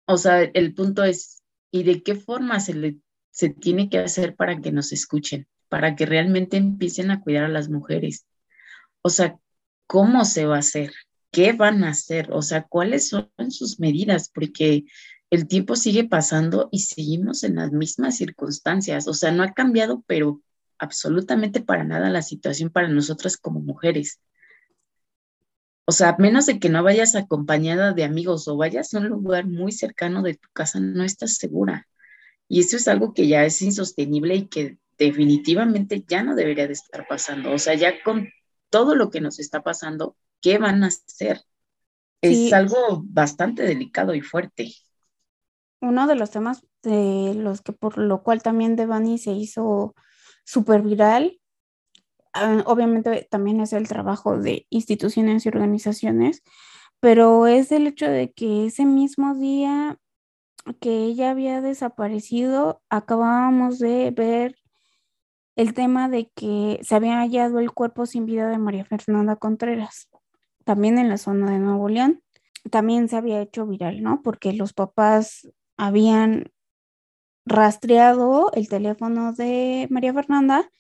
o 0.07 0.17
sea, 0.17 0.43
el 0.43 0.75
punto 0.75 1.03
es, 1.05 1.43
¿y 1.73 1.83
de 1.83 2.03
qué 2.03 2.15
forma 2.15 2.61
se, 2.61 2.75
le, 2.75 2.97
se 3.31 3.49
tiene 3.51 3.91
que 3.91 3.99
hacer 3.99 4.37
para 4.37 4.61
que 4.61 4.71
nos 4.71 4.93
escuchen, 4.93 5.49
para 5.69 5.97
que 5.97 6.07
realmente 6.07 6.57
empiecen 6.57 7.11
a 7.11 7.21
cuidar 7.21 7.45
a 7.45 7.49
las 7.49 7.69
mujeres? 7.69 8.27
O 9.03 9.11
sea, 9.11 9.39
¿cómo 9.87 10.25
se 10.25 10.47
va 10.47 10.57
a 10.57 10.61
hacer? 10.61 10.93
¿Qué 11.33 11.53
van 11.53 11.83
a 11.85 11.91
hacer? 11.91 12.33
O 12.33 12.43
sea, 12.43 12.63
¿cuáles 12.63 13.09
son 13.09 13.29
sus 13.51 13.81
medidas? 13.81 14.31
Porque 14.33 14.85
el 15.31 15.49
tiempo 15.49 15.77
sigue 15.77 16.05
pasando 16.05 16.69
y 16.71 16.81
seguimos 16.81 17.45
en 17.45 17.57
las 17.57 17.73
mismas 17.73 18.17
circunstancias. 18.17 19.09
O 19.09 19.15
sea, 19.15 19.33
no 19.33 19.43
ha 19.43 19.53
cambiado, 19.53 20.05
pero 20.07 20.43
absolutamente 20.79 21.61
para 21.61 21.85
nada 21.85 22.11
la 22.11 22.23
situación 22.23 22.71
para 22.71 22.89
nosotras 22.89 23.37
como 23.37 23.61
mujeres. 23.61 24.21
O 25.85 25.93
sea, 25.93 26.17
menos 26.19 26.47
de 26.47 26.59
que 26.59 26.69
no 26.69 26.83
vayas 26.83 27.15
acompañada 27.15 27.93
de 27.93 28.05
amigos 28.05 28.49
o 28.49 28.57
vayas 28.57 28.93
a 28.93 28.99
un 28.99 29.09
lugar 29.09 29.47
muy 29.47 29.73
cercano 29.73 30.23
de 30.23 30.35
tu 30.35 30.49
casa, 30.53 30.81
no 30.81 31.05
estás 31.05 31.37
segura. 31.37 31.87
Y 32.49 32.61
eso 32.61 32.77
es 32.77 32.89
algo 32.89 33.15
que 33.15 33.29
ya 33.29 33.45
es 33.45 33.63
insostenible 33.63 34.35
y 34.35 34.49
que 34.49 34.79
definitivamente 34.99 36.05
ya 36.07 36.23
no 36.23 36.35
debería 36.35 36.67
de 36.67 36.73
estar 36.73 37.07
pasando. 37.09 37.53
O 37.53 37.59
sea, 37.59 37.75
ya 37.75 38.03
con 38.03 38.29
todo 38.71 38.95
lo 38.95 39.11
que 39.11 39.21
nos 39.21 39.39
está 39.39 39.63
pasando, 39.63 40.17
¿qué 40.41 40.59
van 40.59 40.83
a 40.83 40.89
hacer? 40.89 41.43
Es 42.21 42.53
algo 42.53 43.03
bastante 43.05 43.63
delicado 43.63 44.15
y 44.15 44.21
fuerte. 44.23 44.73
Uno 45.87 46.07
de 46.07 46.17
los 46.17 46.31
temas 46.31 46.67
de 46.83 47.35
los 47.35 47.63
que 47.63 47.73
por 47.73 47.99
lo 47.99 48.23
cual 48.23 48.43
también 48.43 48.77
Devani 48.77 49.19
se 49.19 49.33
hizo 49.33 49.95
súper 50.45 50.83
viral. 50.83 51.41
Ah, 52.35 52.63
obviamente 52.67 53.27
también 53.31 53.61
es 53.61 53.73
el 53.73 53.89
trabajo 53.89 54.39
de 54.39 54.67
instituciones 54.71 55.47
y 55.47 55.49
organizaciones, 55.49 56.43
pero 57.01 57.47
es 57.47 57.73
el 57.73 57.87
hecho 57.87 58.07
de 58.09 58.33
que 58.33 58.67
ese 58.67 58.85
mismo 58.87 59.35
día 59.35 59.99
que 60.81 61.05
ella 61.05 61.31
había 61.31 61.61
desaparecido, 61.61 62.83
acabábamos 62.91 63.79
de 63.79 64.11
ver 64.11 64.57
el 65.57 65.75
tema 65.75 66.09
de 66.09 66.31
que 66.35 66.81
se 66.83 66.95
había 66.95 67.19
hallado 67.21 67.59
el 67.61 67.73
cuerpo 67.73 68.07
sin 68.07 68.27
vida 68.27 68.49
de 68.49 68.59
María 68.59 68.85
Fernanda 68.85 69.37
Contreras, 69.37 70.09
también 70.65 70.99
en 70.99 71.09
la 71.09 71.19
zona 71.19 71.51
de 71.51 71.59
Nuevo 71.59 71.89
León. 71.89 72.23
También 72.71 73.09
se 73.09 73.17
había 73.17 73.41
hecho 73.41 73.67
viral, 73.67 74.03
¿no? 74.03 74.23
Porque 74.23 74.53
los 74.53 74.73
papás 74.73 75.49
habían 75.77 76.51
rastreado 77.47 78.51
el 78.55 78.69
teléfono 78.69 79.33
de 79.33 79.87
María 79.91 80.13
Fernanda 80.13 80.71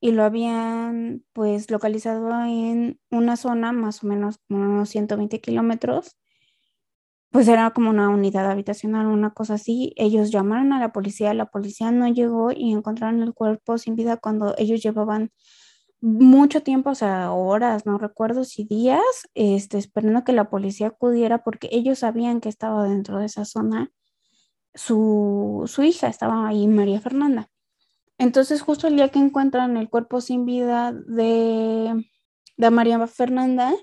y 0.00 0.12
lo 0.12 0.22
habían 0.24 1.24
pues 1.32 1.70
localizado 1.70 2.30
en 2.44 3.00
una 3.10 3.36
zona 3.36 3.72
más 3.72 4.04
o 4.04 4.06
menos 4.06 4.38
como 4.48 4.64
unos 4.64 4.90
120 4.90 5.40
kilómetros. 5.40 6.16
Pues 7.30 7.48
era 7.48 7.70
como 7.70 7.90
una 7.90 8.10
unidad 8.10 8.48
habitacional, 8.48 9.06
una 9.06 9.30
cosa 9.30 9.54
así. 9.54 9.92
Ellos 9.96 10.30
llamaron 10.30 10.72
a 10.72 10.78
la 10.78 10.92
policía, 10.92 11.34
la 11.34 11.46
policía 11.46 11.90
no 11.90 12.06
llegó 12.06 12.52
y 12.52 12.72
encontraron 12.72 13.22
el 13.22 13.34
cuerpo 13.34 13.76
sin 13.76 13.96
vida 13.96 14.16
cuando 14.18 14.54
ellos 14.56 14.82
llevaban 14.82 15.32
mucho 16.00 16.62
tiempo, 16.62 16.90
o 16.90 16.94
sea, 16.94 17.32
horas, 17.32 17.86
no 17.86 17.98
recuerdo 17.98 18.44
si 18.44 18.64
días, 18.64 19.00
este, 19.34 19.78
esperando 19.78 20.22
que 20.24 20.32
la 20.32 20.50
policía 20.50 20.88
acudiera 20.88 21.42
porque 21.42 21.68
ellos 21.72 22.00
sabían 22.00 22.40
que 22.40 22.50
estaba 22.50 22.84
dentro 22.88 23.18
de 23.18 23.26
esa 23.26 23.44
zona 23.46 23.90
su, 24.74 25.68
hija, 25.82 26.08
estaba 26.08 26.48
ahí 26.48 26.66
María 26.66 27.00
Fernanda. 27.00 27.50
Entonces, 28.18 28.62
justo 28.62 28.86
el 28.86 28.96
día 28.96 29.08
que 29.08 29.18
encuentran 29.18 29.76
el 29.76 29.88
cuerpo 29.88 30.20
sin 30.20 30.44
vida 30.46 30.92
de, 30.92 32.04
de 32.56 32.70
María 32.70 33.04
Fernanda, 33.06 33.74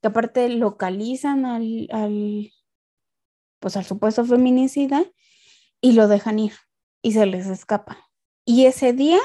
que 0.00 0.08
aparte 0.08 0.48
localizan 0.48 1.46
al, 1.46 1.88
al, 1.90 2.50
pues 3.60 3.76
al 3.76 3.84
supuesto 3.84 4.24
feminicida 4.24 5.04
y 5.80 5.92
lo 5.92 6.08
dejan 6.08 6.38
ir 6.38 6.52
y 7.02 7.12
se 7.12 7.26
les 7.26 7.46
escapa. 7.46 7.98
Y 8.44 8.66
ese 8.66 8.92
día 8.92 9.18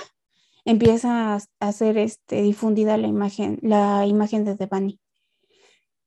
empieza 0.66 1.36
a, 1.36 1.40
hacer 1.60 1.98
este, 1.98 2.42
difundida 2.42 2.98
la 2.98 3.08
imagen, 3.08 3.60
la 3.62 4.06
imagen 4.06 4.44
de 4.44 4.56
Devani. 4.56 5.00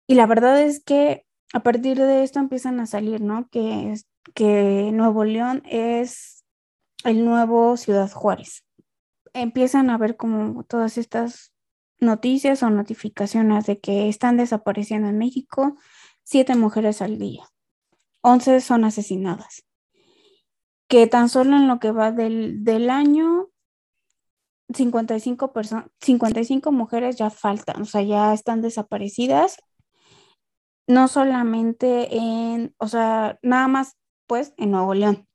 Y 0.06 0.14
la 0.14 0.26
verdad 0.26 0.60
es 0.60 0.82
que 0.82 1.24
a 1.52 1.62
partir 1.62 1.98
de 1.98 2.22
esto 2.22 2.38
empiezan 2.38 2.78
a 2.80 2.86
salir, 2.86 3.20
¿no? 3.20 3.48
Que 3.50 3.92
que 4.34 4.90
Nuevo 4.92 5.24
León 5.24 5.62
es 5.66 6.44
el 7.04 7.24
nuevo 7.24 7.76
Ciudad 7.76 8.10
Juárez. 8.10 8.64
Empiezan 9.32 9.90
a 9.90 9.98
ver 9.98 10.16
como 10.16 10.64
todas 10.64 10.98
estas 10.98 11.52
noticias 11.98 12.62
o 12.62 12.70
notificaciones 12.70 13.66
de 13.66 13.80
que 13.80 14.08
están 14.08 14.36
desapareciendo 14.36 15.08
en 15.08 15.18
México 15.18 15.76
siete 16.22 16.56
mujeres 16.56 17.02
al 17.02 17.18
día. 17.18 17.44
Once 18.22 18.60
son 18.60 18.84
asesinadas. 18.84 19.64
Que 20.88 21.06
tan 21.06 21.28
solo 21.28 21.56
en 21.56 21.68
lo 21.68 21.78
que 21.78 21.92
va 21.92 22.10
del, 22.10 22.64
del 22.64 22.90
año, 22.90 23.48
55, 24.74 25.52
55 26.00 26.72
mujeres 26.72 27.16
ya 27.16 27.30
faltan, 27.30 27.82
o 27.82 27.84
sea, 27.84 28.02
ya 28.02 28.32
están 28.32 28.60
desaparecidas. 28.60 29.56
No 30.86 31.06
solamente 31.06 32.16
en, 32.16 32.74
o 32.78 32.88
sea, 32.88 33.38
nada 33.42 33.68
más 33.68 33.96
pues 34.30 34.54
en 34.58 34.70
Nuevo 34.70 34.94
León. 34.94 35.26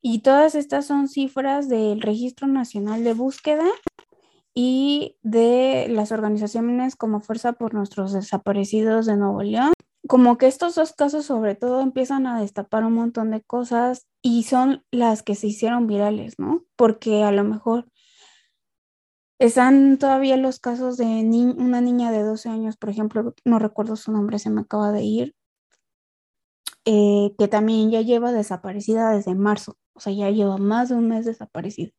Y 0.00 0.20
todas 0.20 0.54
estas 0.54 0.86
son 0.86 1.08
cifras 1.08 1.68
del 1.68 2.00
Registro 2.00 2.46
Nacional 2.46 3.04
de 3.04 3.12
Búsqueda 3.12 3.66
y 4.54 5.18
de 5.20 5.88
las 5.90 6.10
organizaciones 6.10 6.96
como 6.96 7.20
Fuerza 7.20 7.52
por 7.52 7.74
Nuestros 7.74 8.14
Desaparecidos 8.14 9.04
de 9.04 9.18
Nuevo 9.18 9.42
León 9.42 9.74
como 10.08 10.38
que 10.38 10.46
estos 10.46 10.74
dos 10.74 10.94
casos 10.94 11.26
sobre 11.26 11.54
todo 11.54 11.82
empiezan 11.82 12.26
a 12.26 12.40
destapar 12.40 12.84
un 12.84 12.94
montón 12.94 13.30
de 13.30 13.42
cosas 13.42 14.08
y 14.22 14.44
son 14.44 14.82
las 14.90 15.22
que 15.22 15.34
se 15.34 15.48
hicieron 15.48 15.86
virales, 15.86 16.38
¿no? 16.38 16.64
Porque 16.76 17.22
a 17.22 17.30
lo 17.30 17.44
mejor 17.44 17.86
están 19.38 19.98
todavía 19.98 20.36
los 20.38 20.58
casos 20.60 20.96
de 20.96 21.04
una 21.04 21.80
niña 21.80 22.10
de 22.10 22.22
12 22.22 22.48
años, 22.48 22.76
por 22.78 22.90
ejemplo, 22.90 23.34
no 23.44 23.58
recuerdo 23.58 23.96
su 23.96 24.12
nombre, 24.12 24.38
se 24.38 24.50
me 24.50 24.62
acaba 24.62 24.92
de 24.92 25.02
ir, 25.02 25.34
eh, 26.84 27.34
que 27.38 27.48
también 27.48 27.90
ya 27.90 28.00
lleva 28.02 28.32
desaparecida 28.32 29.12
desde 29.12 29.34
marzo, 29.34 29.78
o 29.94 30.00
sea, 30.00 30.12
ya 30.12 30.30
lleva 30.30 30.58
más 30.58 30.88
de 30.88 30.96
un 30.96 31.08
mes 31.08 31.24
desaparecida. 31.26 31.92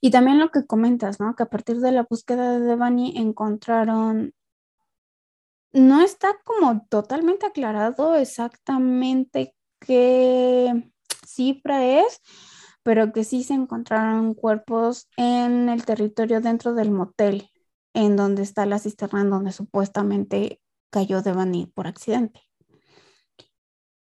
Y 0.00 0.10
también 0.10 0.38
lo 0.38 0.50
que 0.50 0.66
comentas, 0.66 1.20
¿no? 1.20 1.34
Que 1.34 1.44
a 1.44 1.50
partir 1.50 1.80
de 1.80 1.92
la 1.92 2.06
búsqueda 2.08 2.52
de 2.52 2.60
Devani 2.60 3.16
encontraron, 3.16 4.34
no 5.72 6.02
está 6.02 6.28
como 6.44 6.86
totalmente 6.88 7.46
aclarado 7.46 8.14
exactamente 8.16 9.54
qué 9.80 10.90
cifra 11.26 11.84
es, 12.00 12.20
pero 12.82 13.12
que 13.12 13.24
sí 13.24 13.44
se 13.44 13.54
encontraron 13.54 14.34
cuerpos 14.34 15.08
en 15.16 15.68
el 15.68 15.84
territorio 15.84 16.40
dentro 16.40 16.74
del 16.74 16.90
motel, 16.90 17.50
en 17.94 18.16
donde 18.16 18.42
está 18.42 18.66
la 18.66 18.78
cisterna 18.78 19.22
en 19.22 19.30
donde 19.30 19.52
supuestamente 19.52 20.60
cayó 20.90 21.22
Devani 21.22 21.66
por 21.66 21.86
accidente 21.86 22.45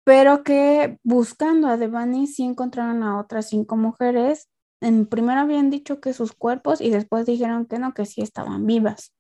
pero 0.06 0.44
que 0.44 1.00
buscando 1.02 1.66
a 1.66 1.76
Devani 1.76 2.28
sí 2.28 2.44
encontraron 2.44 3.02
a 3.02 3.18
otras 3.18 3.48
cinco 3.48 3.76
mujeres. 3.76 4.48
En 4.80 5.06
primero 5.06 5.40
habían 5.40 5.68
dicho 5.68 6.00
que 6.00 6.12
sus 6.12 6.32
cuerpos 6.32 6.80
y 6.80 6.90
después 6.90 7.26
dijeron 7.26 7.66
que 7.66 7.80
no, 7.80 7.92
que 7.92 8.06
sí 8.06 8.22
estaban 8.22 8.66
vivas. 8.66 9.12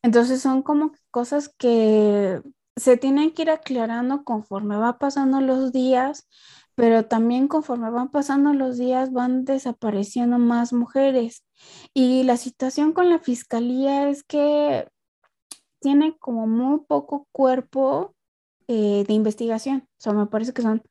Entonces 0.00 0.40
son 0.40 0.62
como 0.62 0.92
cosas 1.10 1.48
que 1.58 2.40
se 2.76 2.96
tienen 2.96 3.32
que 3.32 3.42
ir 3.42 3.50
aclarando 3.50 4.22
conforme 4.22 4.76
va 4.76 4.96
pasando 4.98 5.40
los 5.40 5.72
días, 5.72 6.28
pero 6.76 7.04
también 7.06 7.48
conforme 7.48 7.90
van 7.90 8.12
pasando 8.12 8.54
los 8.54 8.78
días 8.78 9.12
van 9.12 9.44
desapareciendo 9.44 10.38
más 10.38 10.72
mujeres. 10.72 11.44
Y 11.94 12.22
la 12.22 12.36
situación 12.36 12.92
con 12.92 13.10
la 13.10 13.18
fiscalía 13.18 14.08
es 14.08 14.22
que 14.22 14.86
tiene 15.80 16.16
como 16.20 16.46
muy 16.46 16.80
poco 16.86 17.26
cuerpo 17.32 18.14
eh, 18.74 19.04
de 19.06 19.12
investigación. 19.12 19.86
O 19.98 20.00
sea, 20.00 20.14
me 20.14 20.26
parece 20.26 20.54
que 20.54 20.62
son 20.62 20.82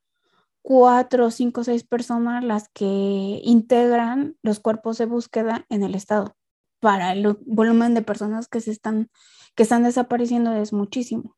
cuatro, 0.61 1.31
cinco, 1.31 1.63
seis 1.63 1.83
personas 1.83 2.43
las 2.43 2.69
que 2.69 3.41
integran 3.43 4.37
los 4.43 4.59
cuerpos 4.59 4.99
de 4.99 5.05
búsqueda 5.07 5.65
en 5.69 5.81
el 5.81 5.95
estado. 5.95 6.35
Para 6.79 7.13
el 7.13 7.37
volumen 7.47 7.95
de 7.95 8.03
personas 8.03 8.47
que 8.47 8.61
se 8.61 8.69
están, 8.69 9.09
que 9.55 9.63
están 9.63 9.81
desapareciendo 9.81 10.53
es 10.53 10.73
muchísimo. 10.73 11.35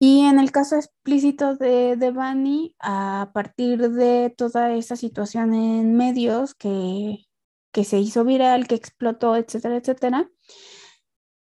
Y 0.00 0.22
en 0.22 0.40
el 0.40 0.50
caso 0.50 0.74
explícito 0.74 1.54
de, 1.54 1.96
de 1.96 2.10
Bani, 2.10 2.74
a 2.80 3.30
partir 3.32 3.90
de 3.90 4.34
toda 4.36 4.74
esa 4.74 4.96
situación 4.96 5.54
en 5.54 5.94
medios 5.94 6.56
que, 6.56 7.26
que 7.72 7.84
se 7.84 8.00
hizo 8.00 8.24
viral, 8.24 8.66
que 8.66 8.74
explotó, 8.74 9.36
etcétera, 9.36 9.76
etcétera, 9.76 10.28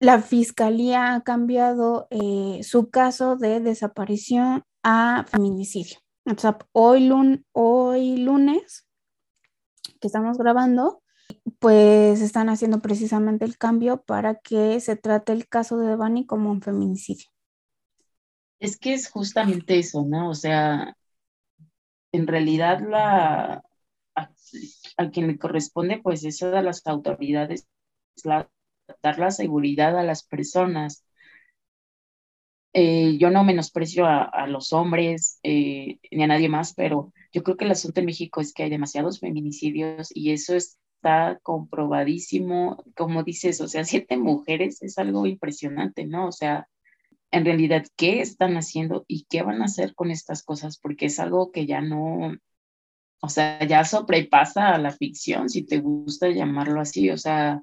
la 0.03 0.21
fiscalía 0.21 1.15
ha 1.15 1.23
cambiado 1.23 2.09
eh, 2.11 2.65
su 2.65 2.91
caso 2.91 3.37
de 3.37 3.61
desaparición 3.61 4.65
a 4.83 5.25
feminicidio. 5.29 5.99
O 6.25 6.37
sea, 6.37 6.59
hoy, 6.73 7.07
lunes, 8.17 8.89
que 10.01 10.09
estamos 10.09 10.39
grabando, 10.39 11.05
pues 11.61 12.21
están 12.21 12.49
haciendo 12.49 12.81
precisamente 12.81 13.45
el 13.45 13.57
cambio 13.57 14.03
para 14.03 14.41
que 14.41 14.81
se 14.81 14.97
trate 14.97 15.31
el 15.31 15.47
caso 15.47 15.79
de 15.79 15.91
Devani 15.91 16.27
como 16.27 16.51
un 16.51 16.63
feminicidio. 16.63 17.29
Es 18.59 18.77
que 18.77 18.95
es 18.95 19.09
justamente 19.09 19.79
eso, 19.79 20.05
¿no? 20.05 20.31
O 20.31 20.35
sea, 20.35 20.97
en 22.11 22.27
realidad 22.27 22.81
la 22.81 23.63
a, 24.17 25.11
quien 25.13 25.29
le 25.29 25.39
corresponde, 25.39 26.01
pues 26.03 26.25
es 26.25 26.43
a 26.43 26.61
las 26.61 26.85
autoridades 26.89 27.69
dar 29.03 29.19
la 29.19 29.31
seguridad 29.31 29.99
a 29.99 30.03
las 30.03 30.25
personas. 30.25 31.05
Eh, 32.75 33.19
yo 33.19 33.31
no 33.31 33.45
menosprecio 33.45 34.07
a, 34.07 34.47
los 34.47 34.73
hombres 34.73 35.39
eh, 35.43 35.99
ni 36.11 36.23
a 36.23 36.27
nadie 36.27 36.49
más, 36.49 36.75
pero 36.75 37.13
yo 37.33 37.43
creo 37.43 37.57
que 37.57 37.65
el 37.67 37.73
asunto 37.73 38.01
en 38.01 38.07
México 38.07 38.41
es 38.41 38.55
que 38.55 38.63
hay 38.63 38.71
demasiados 38.71 39.21
feminicidios 39.21 40.11
y 40.15 40.33
eso 40.33 40.55
está 40.57 41.39
comprobadísimo. 41.43 42.83
Como 42.97 43.23
dices, 43.25 43.61
o 43.61 43.69
sea, 43.69 43.85
siete 43.85 44.17
mujeres 44.17 44.83
es 44.83 44.99
algo 44.99 45.27
impresionante, 45.27 46.07
¿no? 46.07 46.29
O 46.29 46.33
sea, 46.33 46.69
en 47.33 47.45
realidad, 47.45 47.85
¿qué 47.97 48.21
están 48.21 48.57
haciendo 48.57 49.05
y 49.09 49.27
qué 49.29 49.43
van 49.43 49.63
a 49.63 49.67
hacer 49.67 49.95
con 49.95 50.11
estas 50.11 50.43
cosas? 50.43 50.79
Porque 50.79 51.07
es 51.07 51.19
algo 51.21 51.51
que 51.53 51.67
ya 51.67 51.81
no, 51.81 52.37
o 53.23 53.29
sea, 53.29 53.65
ya 53.67 53.85
sobrepasa 53.85 54.75
a 54.75 54.79
la 54.79 54.93
ficción, 54.93 55.49
si 55.49 55.65
te 55.65 55.79
gusta 55.79 56.29
llamarlo 56.29 56.81
así, 56.81 57.11
o 57.11 57.17
sea, 57.17 57.63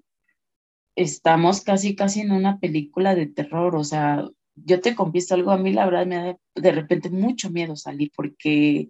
estamos 1.00 1.62
casi, 1.62 1.96
casi 1.96 2.20
en 2.20 2.34
una 2.34 2.60
película 2.60 3.16
de 3.16 3.26
terror, 3.26 3.76
o 3.78 3.86
sea, 3.86 4.28
yo 4.56 4.82
te 4.82 4.96
confieso 4.96 5.34
algo, 5.34 5.52
a 5.52 5.58
mí 5.58 5.72
la 5.72 5.86
verdad 5.86 6.06
me 6.06 6.16
da 6.16 6.38
de 6.56 6.72
repente 6.74 7.10
mucho 7.10 7.50
miedo 7.50 7.78
salir 7.78 8.12
porque 8.14 8.90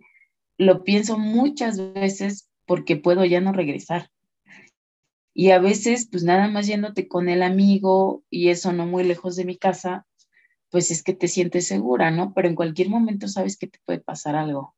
lo 0.58 0.84
pienso 0.84 1.20
muchas 1.20 1.94
veces 1.94 2.50
porque 2.66 2.96
puedo 2.96 3.26
ya 3.26 3.42
no 3.42 3.54
regresar. 3.54 4.10
Y 5.36 5.52
a 5.52 5.60
veces, 5.60 6.08
pues 6.12 6.24
nada 6.24 6.48
más 6.48 6.66
yéndote 6.66 7.08
con 7.08 7.30
el 7.30 7.44
amigo 7.44 8.24
y 8.32 8.50
eso 8.50 8.74
no 8.74 8.88
muy 8.88 9.04
lejos 9.04 9.36
de 9.36 9.46
mi 9.46 9.58
casa, 9.58 10.08
pues 10.72 10.90
es 10.90 11.04
que 11.04 11.14
te 11.14 11.28
sientes 11.28 11.68
segura, 11.68 12.10
¿no? 12.10 12.34
Pero 12.34 12.48
en 12.48 12.56
cualquier 12.56 12.90
momento 12.90 13.28
sabes 13.28 13.56
que 13.56 13.68
te 13.68 13.80
puede 13.86 14.00
pasar 14.00 14.36
algo. 14.36 14.76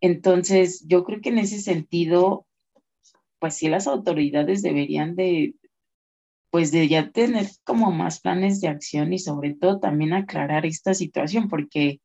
Entonces, 0.00 0.84
yo 0.88 1.04
creo 1.04 1.20
que 1.20 1.28
en 1.28 1.38
ese 1.38 1.60
sentido, 1.60 2.46
pues 3.38 3.54
sí, 3.54 3.68
las 3.68 3.86
autoridades 3.86 4.62
deberían 4.62 5.14
de, 5.14 5.54
pues 6.54 6.70
de 6.70 6.86
ya 6.86 7.10
tener 7.10 7.48
como 7.64 7.90
más 7.90 8.20
planes 8.20 8.60
de 8.60 8.68
acción 8.68 9.12
y 9.12 9.18
sobre 9.18 9.54
todo 9.54 9.80
también 9.80 10.12
aclarar 10.12 10.64
esta 10.66 10.94
situación, 10.94 11.48
porque, 11.48 12.00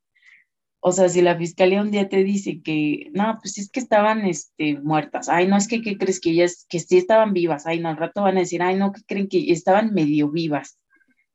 o 0.80 0.90
sea, 0.90 1.08
si 1.08 1.22
la 1.22 1.38
fiscalía 1.38 1.80
un 1.80 1.92
día 1.92 2.08
te 2.08 2.24
dice 2.24 2.60
que, 2.60 3.10
no, 3.12 3.38
pues 3.40 3.58
es 3.58 3.70
que 3.70 3.78
estaban 3.78 4.26
este, 4.26 4.76
muertas, 4.80 5.28
ay, 5.28 5.46
no, 5.46 5.56
es 5.56 5.68
que, 5.68 5.82
¿qué 5.82 5.96
crees 5.96 6.18
que 6.18 6.30
ellas, 6.30 6.66
que 6.68 6.80
sí 6.80 6.96
estaban 6.96 7.32
vivas? 7.32 7.64
Ay, 7.64 7.78
no, 7.78 7.90
al 7.90 7.96
rato 7.96 8.22
van 8.22 8.38
a 8.38 8.40
decir, 8.40 8.60
ay, 8.60 8.74
no, 8.74 8.90
que 8.90 9.02
creen 9.06 9.28
que 9.28 9.52
estaban 9.52 9.94
medio 9.94 10.28
vivas? 10.32 10.80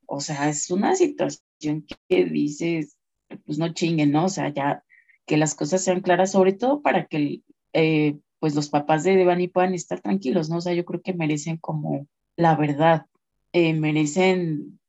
O 0.08 0.20
sea, 0.20 0.50
es 0.50 0.70
una 0.70 0.94
situación 0.98 1.86
que 2.10 2.26
dices, 2.26 2.98
pues 3.46 3.58
no 3.58 3.74
chinguen, 3.74 4.12
¿no? 4.12 4.26
O 4.26 4.30
sea, 4.30 4.50
ya 4.54 4.84
que 5.26 5.38
las 5.38 5.56
cosas 5.56 5.82
sean 5.82 6.02
claras, 6.02 6.34
sobre 6.34 6.52
todo 6.52 6.82
para 6.82 7.06
que, 7.06 7.44
eh, 7.72 8.18
pues 8.40 8.56
los 8.56 8.68
papás 8.70 9.06
de 9.06 9.16
Devani 9.16 9.48
puedan 9.48 9.74
estar 9.74 10.02
tranquilos, 10.02 10.50
¿no? 10.50 10.58
O 10.58 10.62
sea, 10.62 10.74
yo 10.74 10.84
creo 10.84 11.02
que 11.02 11.14
merecen 11.14 11.56
como 11.56 12.08
la 12.38 12.56
verdad, 12.56 13.06
eh, 13.54 13.74
merecen 13.74 14.80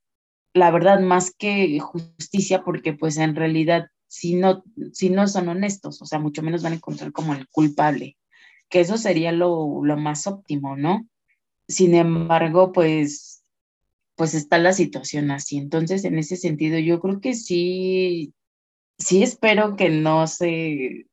la 0.54 0.70
verdad 0.70 1.00
más 1.00 1.32
que 1.37 1.78
justicia, 1.80 2.64
porque 2.64 2.92
pues 2.92 3.18
en 3.18 3.37
realidad 3.37 3.88
si 4.09 4.35
no, 4.35 4.64
si 4.92 5.11
no 5.11 5.28
son 5.28 5.48
honestos, 5.48 6.00
o 6.00 6.06
sea, 6.06 6.18
mucho 6.18 6.42
menos 6.42 6.62
van 6.62 6.72
a 6.72 6.76
encontrar 6.76 7.12
como 7.12 7.35
el 7.35 7.48
culpable, 7.48 8.16
que 8.68 8.80
eso 8.80 8.96
sería 8.98 9.32
lo, 9.32 9.85
lo 9.85 9.96
más 9.96 10.26
óptimo, 10.26 10.76
¿no? 10.76 11.06
Sin 11.68 11.94
embargo, 11.94 12.72
pues, 12.72 13.44
pues 14.14 14.35
está 14.35 14.59
la 14.59 14.72
situación 14.72 15.30
así. 15.30 15.59
Entonces, 15.59 16.04
en 16.04 16.18
ese 16.18 16.37
sentido, 16.37 16.78
yo 16.78 17.00
creo 17.00 17.20
que 17.20 17.35
sí, 17.35 18.32
sí 18.98 19.22
espero 19.22 19.76
que 19.76 19.90
no 19.90 20.26
se, 20.26 21.06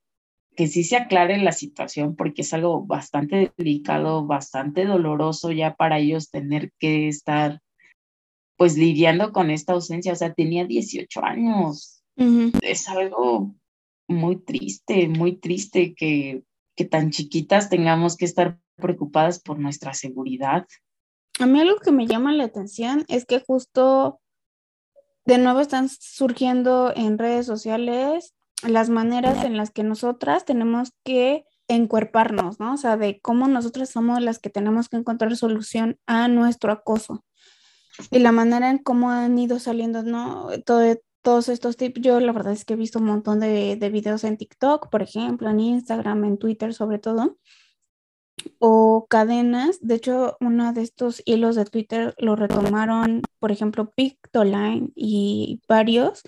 que 0.55 0.67
sí 0.67 0.83
se 0.83 0.97
aclare 0.97 1.37
la 1.37 1.51
situación 1.51 2.15
porque 2.15 2.41
es 2.43 2.53
algo 2.53 2.85
bastante 2.85 3.51
delicado, 3.57 4.25
bastante 4.25 4.85
doloroso 4.85 5.51
ya 5.51 5.75
para 5.75 5.99
ellos 5.99 6.29
tener 6.29 6.71
que 6.79 7.07
estar 7.07 7.59
pues 8.57 8.77
lidiando 8.77 9.31
con 9.31 9.49
esta 9.49 9.73
ausencia. 9.73 10.13
O 10.13 10.15
sea, 10.15 10.33
tenía 10.33 10.65
18 10.65 11.23
años. 11.23 12.03
Es 12.61 12.87
algo 12.87 13.55
muy 14.07 14.37
triste, 14.37 15.07
muy 15.07 15.37
triste 15.37 15.95
que, 15.95 16.43
que 16.75 16.85
tan 16.85 17.09
chiquitas 17.09 17.69
tengamos 17.69 18.15
que 18.15 18.25
estar 18.25 18.59
preocupadas 18.75 19.39
por 19.39 19.59
nuestra 19.59 19.93
seguridad. 19.93 20.67
A 21.39 21.45
mí 21.47 21.59
algo 21.59 21.77
que 21.79 21.91
me 21.91 22.05
llama 22.05 22.31
la 22.33 22.43
atención 22.43 23.05
es 23.07 23.25
que 23.25 23.39
justo 23.39 24.19
de 25.25 25.37
nuevo 25.39 25.61
están 25.61 25.89
surgiendo 25.89 26.93
en 26.95 27.17
redes 27.17 27.45
sociales 27.45 28.33
las 28.67 28.89
maneras 28.89 29.43
en 29.43 29.57
las 29.57 29.71
que 29.71 29.83
nosotras 29.83 30.45
tenemos 30.45 30.91
que 31.03 31.45
encuerparnos, 31.67 32.59
¿no? 32.59 32.73
O 32.73 32.77
sea, 32.77 32.97
de 32.97 33.19
cómo 33.21 33.47
nosotras 33.47 33.89
somos 33.89 34.21
las 34.21 34.39
que 34.39 34.49
tenemos 34.49 34.89
que 34.89 34.97
encontrar 34.97 35.35
solución 35.35 35.97
a 36.05 36.27
nuestro 36.27 36.71
acoso. 36.71 37.23
Y 38.11 38.19
la 38.19 38.31
manera 38.31 38.69
en 38.69 38.79
cómo 38.79 39.11
han 39.11 39.37
ido 39.37 39.59
saliendo, 39.59 40.03
¿no? 40.03 40.49
Todo, 40.65 40.81
todos 41.21 41.49
estos 41.49 41.77
tips, 41.77 42.01
yo 42.01 42.19
la 42.19 42.33
verdad 42.33 42.53
es 42.53 42.65
que 42.65 42.73
he 42.73 42.77
visto 42.77 42.99
un 42.99 43.05
montón 43.05 43.39
de, 43.39 43.75
de 43.75 43.89
videos 43.89 44.23
en 44.23 44.37
TikTok, 44.37 44.89
por 44.89 45.01
ejemplo, 45.01 45.49
en 45.49 45.59
Instagram, 45.59 46.23
en 46.25 46.37
Twitter 46.37 46.73
sobre 46.73 46.99
todo, 46.99 47.37
o 48.59 49.05
cadenas. 49.09 49.79
De 49.81 49.95
hecho, 49.95 50.37
uno 50.41 50.73
de 50.73 50.81
estos 50.81 51.21
hilos 51.25 51.55
de 51.55 51.65
Twitter 51.65 52.15
lo 52.17 52.35
retomaron, 52.35 53.21
por 53.39 53.51
ejemplo, 53.51 53.91
Pictoline 53.91 54.91
y 54.95 55.61
varios, 55.67 56.23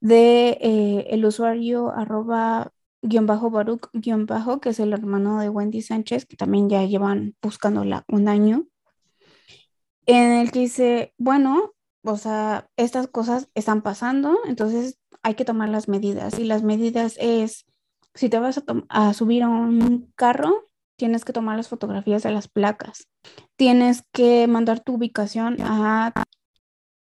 de 0.00 0.58
eh, 0.60 1.06
el 1.10 1.24
usuario 1.24 1.90
arroba 1.90 2.72
guion 3.02 3.26
bajo 3.26 3.50
Baruch 3.50 3.88
guion 3.92 4.26
bajo, 4.26 4.60
que 4.60 4.70
es 4.70 4.80
el 4.80 4.92
hermano 4.92 5.40
de 5.40 5.48
Wendy 5.48 5.82
Sánchez, 5.82 6.26
que 6.26 6.36
también 6.36 6.68
ya 6.68 6.84
llevan 6.84 7.34
buscándola 7.42 8.04
un 8.08 8.28
año, 8.28 8.66
en 10.06 10.32
el 10.32 10.50
que 10.50 10.60
dice, 10.60 11.14
bueno, 11.18 11.72
o 12.02 12.16
sea, 12.16 12.68
estas 12.76 13.06
cosas 13.08 13.48
están 13.54 13.82
pasando, 13.82 14.38
entonces 14.46 14.98
hay 15.22 15.34
que 15.34 15.44
tomar 15.44 15.68
las 15.68 15.88
medidas. 15.88 16.38
Y 16.38 16.44
las 16.44 16.62
medidas 16.62 17.16
es, 17.20 17.66
si 18.14 18.28
te 18.28 18.38
vas 18.38 18.58
a, 18.58 18.64
a 18.88 19.14
subir 19.14 19.42
a 19.42 19.48
un 19.48 20.12
carro, 20.16 20.70
tienes 20.96 21.24
que 21.24 21.32
tomar 21.32 21.56
las 21.56 21.68
fotografías 21.68 22.22
de 22.22 22.32
las 22.32 22.48
placas. 22.48 23.08
Tienes 23.56 24.02
que 24.12 24.46
mandar 24.46 24.80
tu 24.80 24.94
ubicación 24.94 25.56
a 25.60 26.12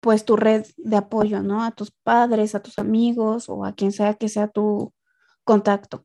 pues 0.03 0.25
tu 0.25 0.35
red 0.35 0.65
de 0.75 0.97
apoyo, 0.97 1.41
¿no? 1.41 1.63
A 1.63 1.71
tus 1.71 1.91
padres, 1.91 2.55
a 2.55 2.61
tus 2.61 2.77
amigos 2.77 3.47
o 3.47 3.63
a 3.63 3.73
quien 3.73 3.93
sea 3.93 4.15
que 4.15 4.27
sea 4.27 4.49
tu 4.49 4.93
contacto. 5.45 6.03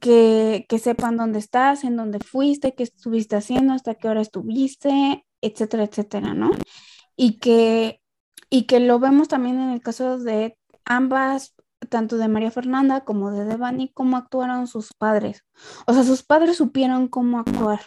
Que, 0.00 0.66
que 0.68 0.80
sepan 0.80 1.16
dónde 1.16 1.38
estás, 1.38 1.84
en 1.84 1.96
dónde 1.96 2.18
fuiste, 2.18 2.74
qué 2.74 2.82
estuviste 2.82 3.36
haciendo, 3.36 3.74
hasta 3.74 3.94
qué 3.94 4.08
hora 4.08 4.20
estuviste, 4.20 5.24
etcétera, 5.40 5.84
etcétera, 5.84 6.34
¿no? 6.34 6.50
Y 7.14 7.38
que, 7.38 8.00
y 8.50 8.64
que 8.64 8.80
lo 8.80 8.98
vemos 8.98 9.28
también 9.28 9.60
en 9.60 9.70
el 9.70 9.80
caso 9.80 10.18
de 10.18 10.58
ambas, 10.84 11.54
tanto 11.88 12.16
de 12.18 12.26
María 12.26 12.50
Fernanda 12.50 13.04
como 13.04 13.30
de 13.30 13.44
Devani, 13.44 13.92
cómo 13.92 14.16
actuaron 14.16 14.66
sus 14.66 14.92
padres. 14.94 15.44
O 15.86 15.92
sea, 15.94 16.02
sus 16.02 16.24
padres 16.24 16.56
supieron 16.56 17.06
cómo 17.06 17.38
actuar, 17.38 17.82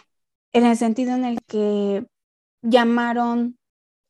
en 0.54 0.64
el 0.64 0.78
sentido 0.78 1.14
en 1.14 1.26
el 1.26 1.42
que 1.42 2.06
llamaron 2.62 3.58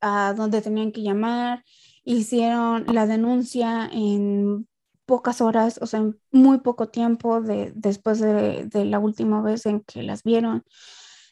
a 0.01 0.35
donde 0.35 0.63
tenían 0.63 0.93
que 0.93 1.03
llamar, 1.03 1.65
hicieron 2.05 2.87
la 2.93 3.07
denuncia 3.07 3.89
en 3.93 4.69
pocas 5.07 5.41
horas, 5.41 5.79
o 5.83 5.87
sea, 5.87 6.01
en 6.01 6.21
muy 6.31 6.61
poco 6.61 6.89
tiempo 6.89 7.41
de, 7.41 7.73
después 7.75 8.21
de, 8.21 8.69
la 8.73 8.99
última 8.99 9.43
vez 9.43 9.67
en 9.67 9.81
que 9.81 10.03
las 10.03 10.23
vieron. 10.23 10.65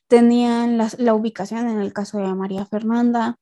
Tenían 0.09 0.79
la 0.79 1.15
ubicación 1.15 1.69
en 1.69 1.81
el 1.81 1.93
caso 1.93 2.19
de 2.19 2.35
María 2.35 2.67
Fernanda 2.67 3.39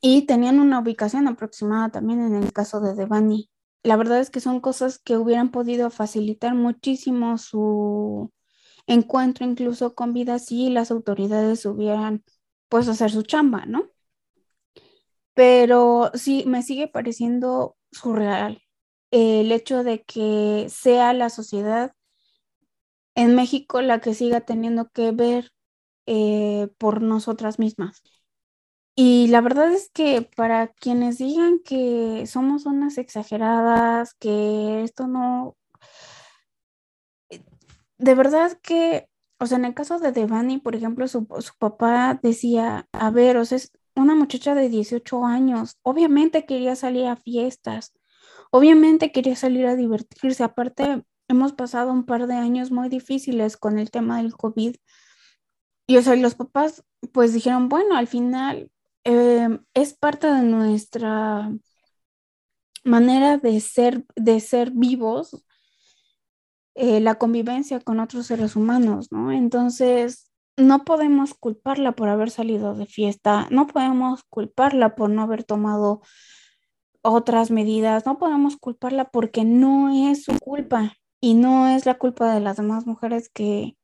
y 0.00 0.22
tenían 0.22 0.60
una 0.60 0.80
ubicación 0.80 1.28
aproximada 1.28 1.90
también 1.90 2.20
en 2.20 2.34
el 2.34 2.52
caso 2.52 2.80
de 2.80 2.94
Devani. 2.94 3.50
La 3.82 3.96
verdad 3.96 4.20
es 4.20 4.30
que 4.30 4.40
son 4.40 4.60
cosas 4.60 4.98
que 4.98 5.16
hubieran 5.16 5.50
podido 5.50 5.90
facilitar 5.90 6.54
muchísimo 6.54 7.38
su 7.38 8.32
encuentro 8.86 9.46
incluso 9.46 9.94
con 9.94 10.12
vida 10.12 10.38
si 10.38 10.70
las 10.70 10.90
autoridades 10.90 11.64
hubieran 11.66 12.24
pues 12.70 12.88
hacer 12.88 13.10
su 13.10 13.22
chamba, 13.22 13.66
¿no? 13.66 13.90
Pero 15.34 16.10
sí, 16.14 16.44
me 16.46 16.62
sigue 16.62 16.88
pareciendo 16.88 17.76
surreal 17.92 18.62
el 19.10 19.52
hecho 19.52 19.84
de 19.84 20.02
que 20.04 20.68
sea 20.70 21.12
la 21.12 21.30
sociedad 21.30 21.92
en 23.14 23.34
México 23.34 23.82
la 23.82 24.00
que 24.00 24.14
siga 24.14 24.40
teniendo 24.40 24.88
que 24.90 25.12
ver 25.12 25.52
eh, 26.06 26.68
por 26.78 27.02
nosotras 27.02 27.58
mismas. 27.58 28.02
Y 28.94 29.28
la 29.28 29.40
verdad 29.40 29.72
es 29.72 29.90
que 29.90 30.22
para 30.22 30.68
quienes 30.68 31.18
digan 31.18 31.60
que 31.60 32.24
somos 32.26 32.66
unas 32.66 32.98
exageradas, 32.98 34.14
que 34.14 34.82
esto 34.84 35.06
no... 35.06 35.56
De 37.98 38.14
verdad 38.14 38.58
que 38.62 39.09
o 39.40 39.46
sea, 39.46 39.58
en 39.58 39.64
el 39.64 39.74
caso 39.74 39.98
de 39.98 40.12
Devani, 40.12 40.58
por 40.58 40.76
ejemplo, 40.76 41.08
su, 41.08 41.26
papá 41.58 42.20
decía, 42.22 42.88
a 42.92 43.10
ver, 43.10 43.38
o 43.38 43.44
sea, 43.44 43.56
es 43.56 43.72
una 43.96 44.14
muchacha 44.14 44.54
de 44.54 44.68
18 44.68 45.24
años, 45.24 45.78
obviamente 45.82 46.44
quería 46.46 46.76
salir 46.76 47.06
a 47.06 47.16
fiestas, 47.16 47.94
obviamente 48.50 49.12
quería 49.12 49.36
salir 49.36 49.66
a 49.66 49.76
divertirse, 49.76 50.44
aparte 50.44 51.04
hemos 51.28 51.52
pasado 51.54 51.92
un 51.92 52.04
par 52.04 52.26
de 52.26 52.34
años 52.34 52.70
muy 52.70 52.88
difíciles 52.90 53.56
con 53.56 53.78
el 53.78 53.90
tema 53.90 54.18
del 54.18 54.34
COVID. 54.34 54.76
Y 55.86 55.96
o 55.96 56.02
sea, 56.02 56.16
los 56.16 56.34
papás 56.34 56.84
pues 57.12 57.32
dijeron, 57.32 57.68
bueno, 57.68 57.96
al 57.96 58.06
final 58.08 58.70
em, 59.04 59.64
es 59.74 59.94
parte 59.94 60.26
de 60.26 60.42
nuestra 60.42 61.50
manera 62.84 63.38
de 63.38 63.60
ser, 63.60 64.04
de 64.16 64.40
ser 64.40 64.70
vivos 64.72 65.44
eh, 66.74 67.00
la 67.00 67.16
convivencia 67.16 67.80
con 67.80 68.00
otros 68.00 68.26
seres 68.26 68.56
humanos, 68.56 69.08
¿no? 69.10 69.32
Entonces, 69.32 70.30
no 70.56 70.84
podemos 70.84 71.34
culparla 71.34 71.92
por 71.92 72.08
haber 72.08 72.30
salido 72.30 72.74
de 72.74 72.86
fiesta, 72.86 73.48
no 73.50 73.66
podemos 73.66 74.22
culparla 74.28 74.94
por 74.94 75.10
no 75.10 75.22
haber 75.22 75.44
tomado 75.44 76.02
otras 77.02 77.50
medidas, 77.50 78.06
no 78.06 78.18
podemos 78.18 78.56
culparla 78.56 79.10
porque 79.10 79.44
no 79.44 80.10
es 80.10 80.24
su 80.24 80.38
culpa 80.38 80.94
y 81.20 81.34
no 81.34 81.68
es 81.68 81.86
la 81.86 81.98
culpa 81.98 82.32
de 82.34 82.40
las 82.40 82.56
demás 82.56 82.86
mujeres 82.86 83.30
que, 83.30 83.76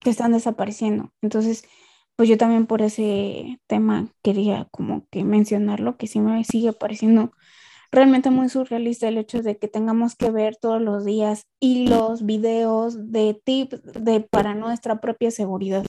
que 0.00 0.10
están 0.10 0.32
desapareciendo. 0.32 1.12
Entonces, 1.22 1.64
pues 2.16 2.28
yo 2.28 2.36
también 2.36 2.66
por 2.66 2.82
ese 2.82 3.60
tema 3.66 4.12
quería 4.22 4.66
como 4.72 5.06
que 5.10 5.24
mencionarlo, 5.24 5.96
que 5.96 6.08
sí 6.08 6.20
me 6.20 6.44
sigue 6.44 6.72
pareciendo 6.72 7.32
realmente 7.90 8.30
muy 8.30 8.48
surrealista 8.48 9.08
el 9.08 9.18
hecho 9.18 9.42
de 9.42 9.58
que 9.58 9.68
tengamos 9.68 10.14
que 10.14 10.30
ver 10.30 10.56
todos 10.56 10.80
los 10.80 11.04
días 11.04 11.42
hilos, 11.60 12.24
videos 12.24 13.10
de 13.10 13.40
tips 13.44 13.80
de, 13.82 14.20
para 14.20 14.54
nuestra 14.54 15.00
propia 15.00 15.30
seguridad. 15.30 15.86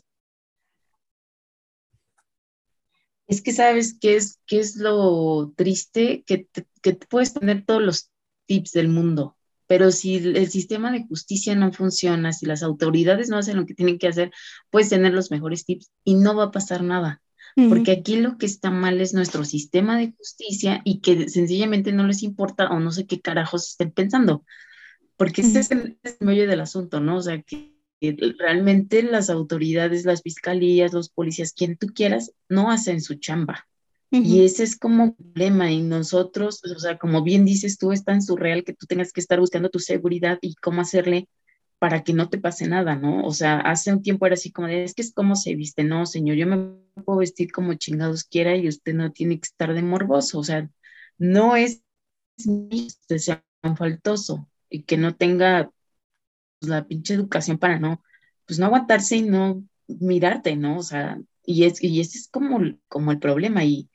Es 3.27 3.41
que 3.41 3.51
sabes 3.51 3.95
qué 3.99 4.15
es, 4.15 4.39
qué 4.47 4.59
es 4.59 4.75
lo 4.75 5.53
triste, 5.55 6.23
que, 6.25 6.47
que 6.81 6.93
puedes 6.93 7.33
tener 7.33 7.63
todos 7.63 7.81
los 7.81 8.09
tips 8.47 8.71
del 8.71 8.87
mundo, 8.87 9.37
pero 9.67 9.91
si 9.91 10.15
el 10.15 10.49
sistema 10.49 10.91
de 10.91 11.05
justicia 11.05 11.53
no 11.53 11.71
funciona, 11.71 12.33
si 12.33 12.47
las 12.47 12.63
autoridades 12.63 13.29
no 13.29 13.37
hacen 13.37 13.57
lo 13.57 13.67
que 13.67 13.75
tienen 13.75 13.99
que 13.99 14.07
hacer, 14.07 14.31
puedes 14.71 14.89
tener 14.89 15.13
los 15.13 15.29
mejores 15.29 15.63
tips 15.63 15.91
y 16.03 16.15
no 16.15 16.35
va 16.35 16.45
a 16.45 16.51
pasar 16.51 16.81
nada 16.81 17.21
porque 17.55 17.91
aquí 17.91 18.17
lo 18.17 18.37
que 18.37 18.45
está 18.45 18.71
mal 18.71 19.01
es 19.01 19.13
nuestro 19.13 19.43
sistema 19.43 19.97
de 19.97 20.13
justicia 20.17 20.81
y 20.85 20.99
que 20.99 21.29
sencillamente 21.29 21.91
no 21.91 22.07
les 22.07 22.23
importa 22.23 22.69
o 22.69 22.79
no 22.79 22.91
sé 22.91 23.05
qué 23.05 23.19
carajos 23.19 23.69
estén 23.69 23.91
pensando, 23.91 24.45
porque 25.17 25.41
ese 25.41 25.59
es 25.59 25.71
el, 25.71 25.97
medio 26.19 26.47
del 26.47 26.61
asunto, 26.61 26.99
¿no? 26.99 27.17
O 27.17 27.21
sea, 27.21 27.41
que, 27.41 27.73
realmente 28.37 29.03
las 29.03 29.29
autoridades, 29.29 30.05
las 30.05 30.21
fiscalías, 30.21 30.93
los 30.93 31.09
policías, 31.09 31.51
quien 31.51 31.75
tú 31.75 31.87
quieras, 31.87 32.31
no 32.47 32.71
hacen 32.71 33.01
su 33.01 33.15
chamba. 33.15 33.67
Y 34.11 34.43
ese 34.43 34.63
es 34.63 34.77
como 34.77 35.03
un 35.03 35.15
problema. 35.15 35.69
Y 35.69 35.81
nosotros, 35.81 36.61
o 36.63 36.79
sea, 36.79 36.97
como 36.97 37.21
bien 37.21 37.45
dices 37.45 37.77
tú, 37.77 37.91
es 37.91 38.05
tan 38.05 38.21
surreal 38.21 38.63
que 38.63 38.73
tú 38.73 38.85
tengas 38.87 39.11
que 39.11 39.19
estar 39.19 39.39
buscando 39.39 39.69
tu 39.69 39.79
seguridad 39.79 40.39
y 40.41 40.55
cómo 40.55 40.81
hacerle 40.81 41.27
para 41.79 42.03
que 42.03 42.13
no 42.13 42.29
te 42.29 42.39
pase 42.39 42.67
nada, 42.67 42.95
¿no? 42.95 43.25
O 43.25 43.31
sea, 43.31 43.59
hace 43.61 43.93
un 43.93 44.01
tiempo 44.03 44.25
era 44.25 44.35
así 44.35 44.51
como 44.51 44.67
de, 44.67 44.83
es 44.83 44.93
que 44.93 45.01
es 45.01 45.13
como 45.13 45.35
se 45.35 45.55
viste, 45.55 45.83
no, 45.83 46.05
señor, 46.05 46.37
yo 46.37 46.47
me 46.47 46.75
puedo 47.03 47.19
vestir 47.19 47.51
como 47.51 47.73
chingados 47.75 48.25
quiera 48.25 48.55
y 48.55 48.67
usted 48.67 48.93
no 48.93 49.11
tiene 49.11 49.39
que 49.39 49.45
estar 49.47 49.73
de 49.73 49.81
morboso, 49.81 50.39
o 50.39 50.43
sea, 50.43 50.69
no 51.17 51.55
es 51.55 51.81
usted 52.47 53.17
sea 53.17 53.43
faltoso 53.77 54.49
y 54.69 54.83
que 54.83 54.97
no 54.97 55.15
tenga 55.15 55.71
pues, 56.59 56.69
la 56.69 56.87
pinche 56.87 57.13
educación 57.13 57.57
para 57.57 57.79
no, 57.79 58.03
pues 58.45 58.59
no 58.59 58.65
aguantarse 58.67 59.17
y 59.17 59.21
no 59.23 59.63
mirarte, 59.87 60.55
¿no? 60.55 60.77
O 60.79 60.83
sea, 60.83 61.19
y 61.45 61.65
es, 61.65 61.83
y 61.83 61.99
ese 62.01 62.17
es 62.19 62.27
como, 62.29 62.59
como 62.87 63.11
el 63.11 63.19
problema 63.19 63.63
y 63.65 63.89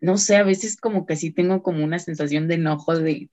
no 0.00 0.18
sé, 0.18 0.36
a 0.36 0.42
veces 0.44 0.76
como 0.76 1.06
que 1.06 1.16
sí 1.16 1.32
tengo 1.32 1.62
como 1.62 1.84
una 1.84 1.98
sensación 1.98 2.48
de 2.48 2.56
enojo 2.56 2.98
de 2.98 3.30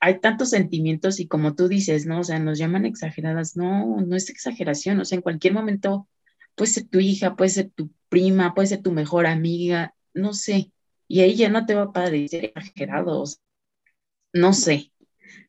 hay 0.00 0.20
tantos 0.20 0.50
sentimientos 0.50 1.20
y 1.20 1.26
como 1.26 1.54
tú 1.54 1.68
dices, 1.68 2.06
¿no? 2.06 2.20
O 2.20 2.24
sea, 2.24 2.38
nos 2.38 2.58
llaman 2.58 2.86
exageradas. 2.86 3.56
No, 3.56 4.00
no 4.00 4.16
es 4.16 4.30
exageración. 4.30 5.00
O 5.00 5.04
sea, 5.04 5.16
en 5.16 5.22
cualquier 5.22 5.54
momento 5.54 6.08
puede 6.54 6.70
ser 6.70 6.88
tu 6.88 7.00
hija, 7.00 7.36
puede 7.36 7.50
ser 7.50 7.70
tu 7.70 7.90
prima, 8.08 8.54
puede 8.54 8.68
ser 8.68 8.82
tu 8.82 8.92
mejor 8.92 9.26
amiga, 9.26 9.94
no 10.14 10.34
sé. 10.34 10.72
Y 11.08 11.20
ahí 11.20 11.36
ya 11.36 11.48
no 11.50 11.66
te 11.66 11.74
va 11.74 11.84
a 11.84 11.92
parecer 11.92 12.46
exagerado. 12.56 13.24
no 14.32 14.52
sé. 14.52 14.92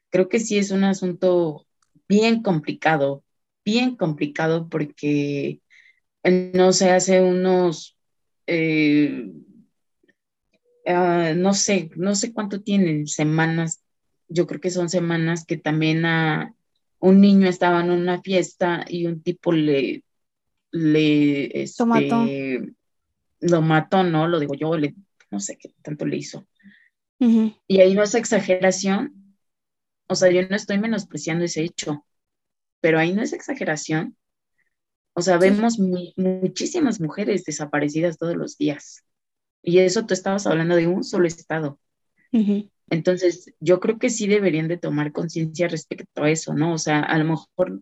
Creo 0.09 0.29
que 0.29 0.39
sí 0.39 0.57
es 0.57 0.71
un 0.71 0.83
asunto 0.83 1.67
bien 2.07 2.41
complicado, 2.43 3.23
bien 3.65 3.95
complicado 3.95 4.69
porque, 4.69 5.61
no 6.53 6.73
sé, 6.73 6.91
hace 6.91 7.21
unos, 7.21 7.97
eh, 8.47 9.31
ah, 10.87 11.33
no 11.35 11.53
sé, 11.53 11.91
no 11.95 12.15
sé 12.15 12.33
cuánto 12.33 12.61
tienen 12.61 13.07
semanas 13.07 13.83
yo 14.29 14.47
creo 14.47 14.61
que 14.61 14.71
son 14.71 14.89
semanas 14.89 15.45
que 15.45 15.57
también 15.57 16.05
a 16.05 16.53
un 16.99 17.21
niño 17.21 17.47
estaba 17.47 17.81
en 17.81 17.91
una 17.91 18.21
fiesta 18.21 18.85
y 18.87 19.05
un 19.05 19.21
tipo 19.21 19.51
le, 19.51 20.03
le, 20.71 21.63
este, 21.63 21.83
lo 21.83 21.87
mató. 21.87 22.25
Lo 23.41 23.61
mató, 23.61 24.03
¿no? 24.03 24.27
Lo 24.27 24.39
digo 24.39 24.53
yo, 24.53 24.77
le, 24.77 24.95
no 25.31 25.39
sé 25.39 25.57
qué 25.57 25.73
tanto 25.81 26.05
le 26.05 26.17
hizo. 26.17 26.45
Y 27.67 27.81
ahí 27.81 27.93
no 27.93 28.03
es 28.03 28.15
exageración. 28.15 29.35
O 30.07 30.15
sea, 30.15 30.31
yo 30.31 30.47
no 30.47 30.55
estoy 30.55 30.79
menospreciando 30.79 31.45
ese 31.45 31.63
hecho, 31.63 32.05
pero 32.81 32.99
ahí 32.99 33.13
no 33.13 33.21
es 33.21 33.33
exageración. 33.33 34.17
O 35.13 35.21
sea, 35.21 35.37
vemos 35.37 35.79
muchísimas 35.79 36.99
mujeres 37.01 37.43
desaparecidas 37.45 38.17
todos 38.17 38.35
los 38.35 38.57
días. 38.57 39.03
Y 39.61 39.79
eso 39.79 40.05
tú 40.05 40.13
estabas 40.13 40.47
hablando 40.47 40.75
de 40.75 40.87
un 40.87 41.03
solo 41.03 41.27
estado. 41.27 41.79
Entonces, 42.89 43.53
yo 43.59 43.79
creo 43.79 43.99
que 43.99 44.09
sí 44.09 44.27
deberían 44.27 44.67
de 44.67 44.77
tomar 44.77 45.11
conciencia 45.11 45.67
respecto 45.67 46.23
a 46.23 46.29
eso, 46.29 46.53
¿no? 46.53 46.73
O 46.73 46.77
sea, 46.77 47.01
a 47.01 47.17
lo 47.17 47.25
mejor 47.25 47.81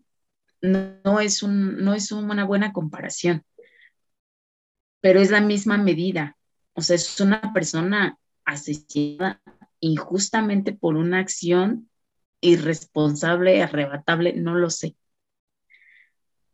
no, 0.60 1.20
es, 1.20 1.42
un, 1.42 1.84
no 1.84 1.94
es 1.94 2.12
una 2.12 2.44
buena 2.44 2.72
comparación, 2.72 3.44
pero 5.00 5.20
es 5.20 5.30
la 5.30 5.40
misma 5.40 5.78
medida. 5.78 6.36
O 6.74 6.82
sea, 6.82 6.96
es 6.96 7.20
una 7.20 7.52
persona 7.52 8.18
asesinada 8.44 9.40
injustamente 9.80 10.72
por 10.72 10.96
una 10.96 11.20
acción 11.20 11.88
irresponsable, 12.40 13.62
arrebatable, 13.62 14.34
no 14.34 14.54
lo 14.54 14.70
sé. 14.70 14.96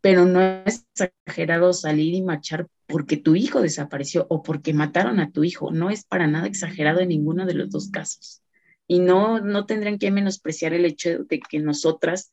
Pero 0.01 0.25
no 0.25 0.41
es 0.41 0.85
exagerado 0.93 1.73
salir 1.73 2.13
y 2.13 2.21
marchar 2.21 2.67
porque 2.87 3.17
tu 3.17 3.35
hijo 3.35 3.61
desapareció 3.61 4.27
o 4.29 4.43
porque 4.43 4.73
mataron 4.73 5.19
a 5.19 5.31
tu 5.31 5.43
hijo. 5.43 5.71
No 5.71 5.89
es 5.89 6.05
para 6.05 6.27
nada 6.27 6.47
exagerado 6.47 6.99
en 6.99 7.09
ninguno 7.09 7.45
de 7.45 7.55
los 7.55 7.71
dos 7.71 7.89
casos. 7.89 8.43
Y 8.87 8.99
no, 8.99 9.39
no 9.39 9.65
tendrán 9.65 9.97
que 9.97 10.11
menospreciar 10.11 10.73
el 10.73 10.85
hecho 10.85 11.23
de 11.23 11.39
que 11.39 11.59
nosotras, 11.59 12.31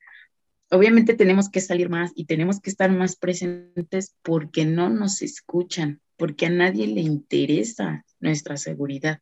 obviamente 0.70 1.14
tenemos 1.14 1.48
que 1.48 1.60
salir 1.60 1.88
más 1.88 2.12
y 2.14 2.26
tenemos 2.26 2.60
que 2.60 2.70
estar 2.70 2.90
más 2.90 3.16
presentes 3.16 4.14
porque 4.22 4.64
no 4.64 4.90
nos 4.90 5.22
escuchan, 5.22 6.00
porque 6.16 6.46
a 6.46 6.50
nadie 6.50 6.86
le 6.86 7.00
interesa 7.00 8.04
nuestra 8.20 8.56
seguridad. 8.56 9.20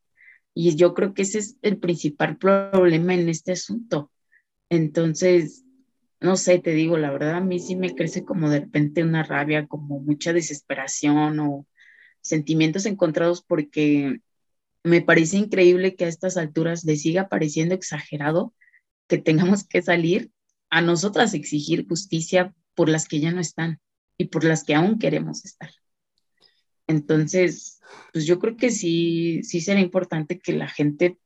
Y 0.54 0.74
yo 0.74 0.94
creo 0.94 1.14
que 1.14 1.22
ese 1.22 1.38
es 1.38 1.56
el 1.62 1.78
principal 1.78 2.36
problema 2.36 3.14
en 3.14 3.28
este 3.28 3.52
asunto. 3.52 4.10
Entonces, 4.68 5.64
no 6.20 6.36
sé, 6.36 6.58
te 6.58 6.72
digo, 6.72 6.98
la 6.98 7.10
verdad 7.10 7.36
a 7.36 7.40
mí 7.40 7.58
sí 7.58 7.76
me 7.76 7.94
crece 7.94 8.24
como 8.24 8.50
de 8.50 8.60
repente 8.60 9.02
una 9.02 9.22
rabia, 9.22 9.66
como 9.66 10.00
mucha 10.00 10.32
desesperación 10.32 11.40
o 11.40 11.66
sentimientos 12.20 12.86
encontrados 12.86 13.42
porque 13.42 14.20
me 14.84 15.02
parece 15.02 15.36
increíble 15.36 15.94
que 15.94 16.04
a 16.04 16.08
estas 16.08 16.36
alturas 16.36 16.84
le 16.84 16.96
siga 16.96 17.28
pareciendo 17.28 17.74
exagerado 17.74 18.54
que 19.06 19.18
tengamos 19.18 19.64
que 19.64 19.82
salir 19.82 20.30
a 20.70 20.80
nosotras 20.80 21.34
exigir 21.34 21.86
justicia 21.88 22.54
por 22.74 22.88
las 22.88 23.08
que 23.08 23.20
ya 23.20 23.32
no 23.32 23.40
están 23.40 23.80
y 24.16 24.26
por 24.26 24.44
las 24.44 24.64
que 24.64 24.74
aún 24.74 24.98
queremos 24.98 25.44
estar. 25.44 25.70
Entonces, 26.86 27.80
pues 28.12 28.26
yo 28.26 28.38
creo 28.38 28.56
que 28.56 28.70
sí, 28.70 29.42
sí 29.42 29.60
será 29.60 29.80
importante 29.80 30.38
que 30.38 30.52
la 30.52 30.68
gente, 30.68 31.18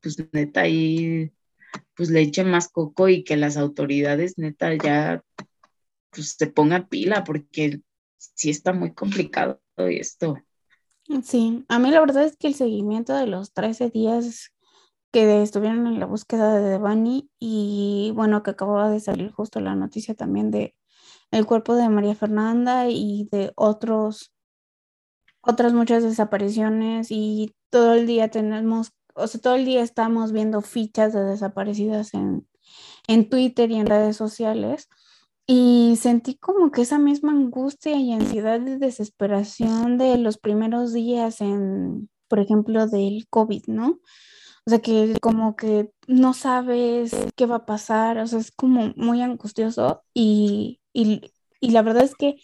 pues 0.00 0.16
neta, 0.32 0.62
ahí, 0.62 1.32
pues 1.94 2.10
le 2.10 2.20
eche 2.20 2.44
más 2.44 2.68
coco 2.68 3.08
y 3.08 3.24
que 3.24 3.36
las 3.36 3.56
autoridades, 3.56 4.38
neta, 4.38 4.74
ya, 4.74 5.24
pues 6.10 6.36
se 6.38 6.46
pongan 6.46 6.88
pila, 6.88 7.24
porque 7.24 7.80
sí 8.18 8.50
está 8.50 8.72
muy 8.72 8.94
complicado 8.94 9.60
esto. 9.76 10.38
Sí, 11.24 11.64
a 11.68 11.78
mí 11.80 11.90
la 11.90 12.00
verdad 12.00 12.24
es 12.24 12.36
que 12.36 12.46
el 12.46 12.54
seguimiento 12.54 13.14
de 13.14 13.26
los 13.26 13.52
13 13.52 13.90
días 13.90 14.52
que 15.12 15.42
estuvieron 15.42 15.86
en 15.88 16.00
la 16.00 16.06
búsqueda 16.06 16.54
de 16.54 16.62
Devani 16.70 17.30
y 17.40 18.12
bueno, 18.14 18.42
que 18.44 18.52
acababa 18.52 18.90
de 18.90 19.00
salir 19.00 19.32
justo 19.32 19.60
la 19.60 19.74
noticia 19.74 20.14
también 20.14 20.50
de 20.52 20.76
el 21.32 21.46
cuerpo 21.46 21.74
de 21.76 21.88
María 21.88 22.14
Fernanda 22.14 22.88
y 22.90 23.28
de 23.32 23.52
otros 23.56 24.32
otras 25.42 25.72
muchas 25.72 26.02
desapariciones 26.02 27.08
y 27.10 27.54
todo 27.70 27.94
el 27.94 28.06
día 28.06 28.28
tenemos, 28.30 28.92
o 29.14 29.26
sea, 29.26 29.40
todo 29.40 29.54
el 29.56 29.64
día 29.64 29.82
estamos 29.82 30.32
viendo 30.32 30.60
fichas 30.60 31.12
de 31.12 31.24
desaparecidas 31.24 32.14
en, 32.14 32.46
en 33.08 33.28
Twitter 33.28 33.70
y 33.70 33.76
en 33.76 33.86
redes 33.86 34.16
sociales. 34.16 34.88
Y 35.46 35.96
sentí 35.96 36.36
como 36.36 36.70
que 36.70 36.82
esa 36.82 36.98
misma 36.98 37.32
angustia 37.32 37.96
y 37.96 38.12
ansiedad 38.12 38.60
y 38.60 38.78
desesperación 38.78 39.98
de 39.98 40.16
los 40.18 40.38
primeros 40.38 40.92
días 40.92 41.40
en, 41.40 42.08
por 42.28 42.38
ejemplo, 42.38 42.86
del 42.86 43.26
COVID, 43.28 43.64
¿no? 43.66 44.00
O 44.66 44.70
sea, 44.70 44.80
que 44.80 45.16
como 45.20 45.56
que 45.56 45.90
no 46.06 46.34
sabes 46.34 47.12
qué 47.36 47.46
va 47.46 47.56
a 47.56 47.66
pasar, 47.66 48.18
o 48.18 48.26
sea, 48.26 48.38
es 48.38 48.52
como 48.52 48.92
muy 48.96 49.22
angustioso 49.22 50.02
y, 50.14 50.80
y, 50.92 51.32
y 51.60 51.70
la 51.70 51.82
verdad 51.82 52.04
es 52.04 52.14
que 52.14 52.36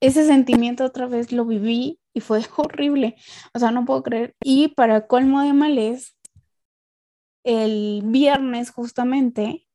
ese 0.00 0.26
sentimiento 0.26 0.84
otra 0.84 1.06
vez 1.06 1.32
lo 1.32 1.44
viví 1.44 2.00
y 2.14 2.20
fue 2.20 2.40
horrible. 2.56 3.16
O 3.54 3.58
sea, 3.58 3.70
no 3.70 3.84
puedo 3.84 4.02
creer. 4.02 4.34
Y 4.42 4.68
para 4.68 5.06
colmo 5.06 5.42
de 5.42 5.52
males, 5.52 6.16
el 7.44 8.02
viernes 8.04 8.70
justamente 8.70 9.65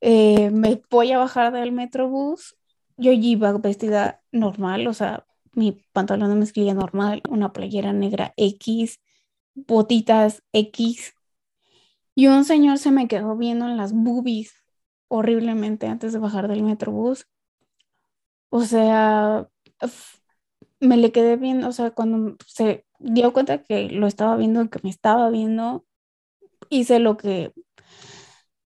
eh, 0.00 0.50
me 0.50 0.82
voy 0.90 1.12
a 1.12 1.18
bajar 1.18 1.52
del 1.52 1.72
metrobús. 1.72 2.56
Yo 2.96 3.12
iba 3.12 3.52
vestida 3.58 4.22
normal, 4.32 4.86
o 4.86 4.94
sea, 4.94 5.26
mi 5.52 5.72
pantalón 5.92 6.30
de 6.30 6.36
mezclilla 6.36 6.74
normal, 6.74 7.22
una 7.28 7.52
playera 7.52 7.92
negra 7.92 8.34
X, 8.36 9.00
botitas 9.54 10.42
X. 10.52 11.14
Y 12.14 12.26
un 12.28 12.44
señor 12.44 12.78
se 12.78 12.90
me 12.90 13.08
quedó 13.08 13.36
viendo 13.36 13.66
en 13.66 13.76
las 13.76 13.92
boobies 13.92 14.54
horriblemente 15.08 15.86
antes 15.86 16.12
de 16.12 16.18
bajar 16.18 16.48
del 16.48 16.62
metrobús. 16.62 17.26
O 18.50 18.62
sea, 18.62 19.48
me 20.80 20.96
le 20.96 21.12
quedé 21.12 21.36
viendo, 21.36 21.68
o 21.68 21.72
sea, 21.72 21.90
cuando 21.92 22.36
se 22.46 22.86
dio 22.98 23.32
cuenta 23.32 23.62
que 23.62 23.88
lo 23.90 24.06
estaba 24.06 24.36
viendo, 24.36 24.68
que 24.70 24.80
me 24.82 24.90
estaba 24.90 25.30
viendo, 25.30 25.84
hice 26.70 26.98
lo 26.98 27.16
que 27.16 27.52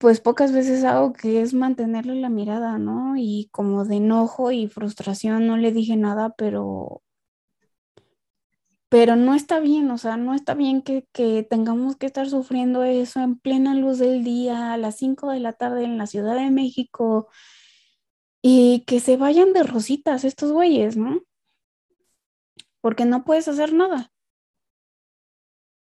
pues 0.02 0.20
pocas 0.20 0.50
veces 0.50 0.82
hago, 0.82 1.12
que 1.12 1.42
es 1.42 1.54
mantenerle 1.54 2.16
la 2.16 2.28
mirada, 2.28 2.76
¿no? 2.76 3.14
Y 3.16 3.48
como 3.52 3.84
de 3.84 3.98
enojo 3.98 4.50
y 4.50 4.66
frustración 4.66 5.46
no 5.46 5.56
le 5.56 5.70
dije 5.70 5.96
nada, 5.96 6.34
pero 6.36 7.04
pero 8.88 9.14
no 9.14 9.34
está 9.36 9.60
bien, 9.60 9.88
o 9.92 9.98
sea, 9.98 10.16
no 10.16 10.34
está 10.34 10.54
bien 10.54 10.82
que, 10.82 11.06
que, 11.12 11.44
tengamos 11.44 11.96
que 11.96 12.06
estar 12.06 12.28
sufriendo 12.28 12.82
eso 12.82 13.20
en 13.20 13.38
plena 13.38 13.76
luz 13.76 13.98
del 13.98 14.24
día, 14.24 14.72
a 14.72 14.76
las 14.76 14.96
5 14.96 15.30
de 15.30 15.38
la 15.38 15.52
tarde 15.52 15.84
en 15.84 15.98
la 15.98 16.08
Ciudad 16.08 16.34
de 16.34 16.50
México, 16.50 17.28
y 18.42 18.82
que 18.86 18.98
se 18.98 19.16
vayan 19.16 19.52
de 19.52 19.62
rositas 19.62 20.24
estos 20.24 20.50
güeyes, 20.50 20.96
¿no? 20.96 21.22
Porque 22.80 23.04
no 23.04 23.24
puedes 23.24 23.46
hacer 23.46 23.72
nada. 23.72 24.12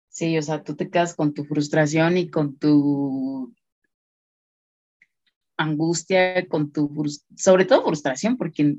Sí, 0.09 0.37
o 0.37 0.43
sea, 0.43 0.65
tú 0.65 0.75
te 0.75 0.91
quedas 0.91 1.15
con 1.15 1.33
tu 1.33 1.45
frustración 1.45 2.19
y 2.19 2.29
con 2.29 2.59
tu 2.59 3.55
angustia, 5.61 6.47
con 6.49 6.73
tu, 6.73 6.91
sobre 7.37 7.65
todo 7.65 7.85
frustración, 7.85 8.37
porque 8.37 8.77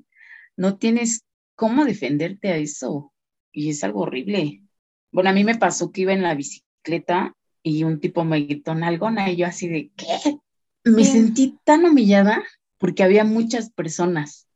no 0.58 0.78
tienes 0.78 1.24
cómo 1.56 1.86
defenderte 1.86 2.50
a 2.50 2.58
eso 2.58 3.14
y 3.52 3.70
es 3.70 3.84
algo 3.84 4.02
horrible. 4.02 4.64
Bueno, 5.12 5.30
a 5.30 5.34
mí 5.34 5.44
me 5.44 5.58
pasó 5.58 5.92
que 5.92 6.02
iba 6.02 6.14
en 6.14 6.24
la 6.24 6.36
bicicleta 6.36 7.36
y 7.64 7.84
un 7.84 8.00
tipo 8.00 8.24
me 8.24 8.42
gritó 8.42 8.72
algo 8.72 9.10
y 9.28 9.36
yo 9.36 9.46
así 9.46 9.68
de, 9.68 9.92
¿qué? 9.96 10.38
Me 10.84 11.04
sentí 11.04 11.58
tan 11.64 11.86
humillada 11.86 12.44
porque 12.80 13.04
había 13.04 13.24
muchas 13.24 13.72
personas. 13.72 14.48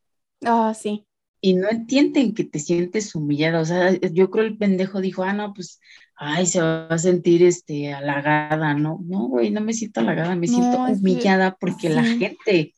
Ah, 0.43 0.73
sí. 0.73 1.05
Y 1.45 1.53
no 1.53 1.69
entienden 1.69 2.33
que 2.33 2.43
te 2.43 2.57
sientes 2.57 3.13
humillada. 3.13 3.59
O 3.59 3.65
sea, 3.65 3.91
yo 3.91 4.31
creo 4.31 4.45
el 4.45 4.57
pendejo 4.57 4.99
dijo, 4.99 5.21
ah, 5.21 5.31
no, 5.31 5.53
pues, 5.53 5.79
ay, 6.15 6.47
se 6.47 6.59
va 6.59 6.87
a 6.87 6.97
sentir 6.97 7.43
este, 7.43 7.93
halagada, 7.93 8.73
¿no? 8.73 8.99
No, 9.03 9.27
güey, 9.27 9.51
no 9.51 9.61
me 9.61 9.73
siento 9.73 9.99
halagada, 9.99 10.35
me 10.35 10.47
siento 10.47 10.83
humillada 10.85 11.55
porque 11.59 11.89
la 11.89 12.03
gente 12.03 12.73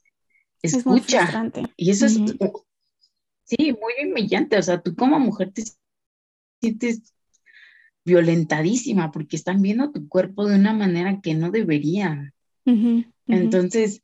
escucha. 0.62 1.50
y 1.78 1.92
eso 1.92 2.08
es, 2.08 2.16
sí, 3.46 3.72
muy 3.72 4.12
humillante. 4.12 4.58
O 4.58 4.62
sea, 4.62 4.82
tú 4.82 4.98
como 4.98 5.18
mujer 5.18 5.54
te 5.54 5.64
sientes 6.60 7.14
violentadísima 8.04 9.14
porque 9.14 9.38
están 9.38 9.62
viendo 9.62 9.94
tu 9.94 10.10
cuerpo 10.10 10.46
de 10.46 10.56
una 10.56 10.74
manera 10.74 11.22
que 11.22 11.36
no 11.36 11.52
deberían. 11.52 12.34
Entonces, 13.28 14.04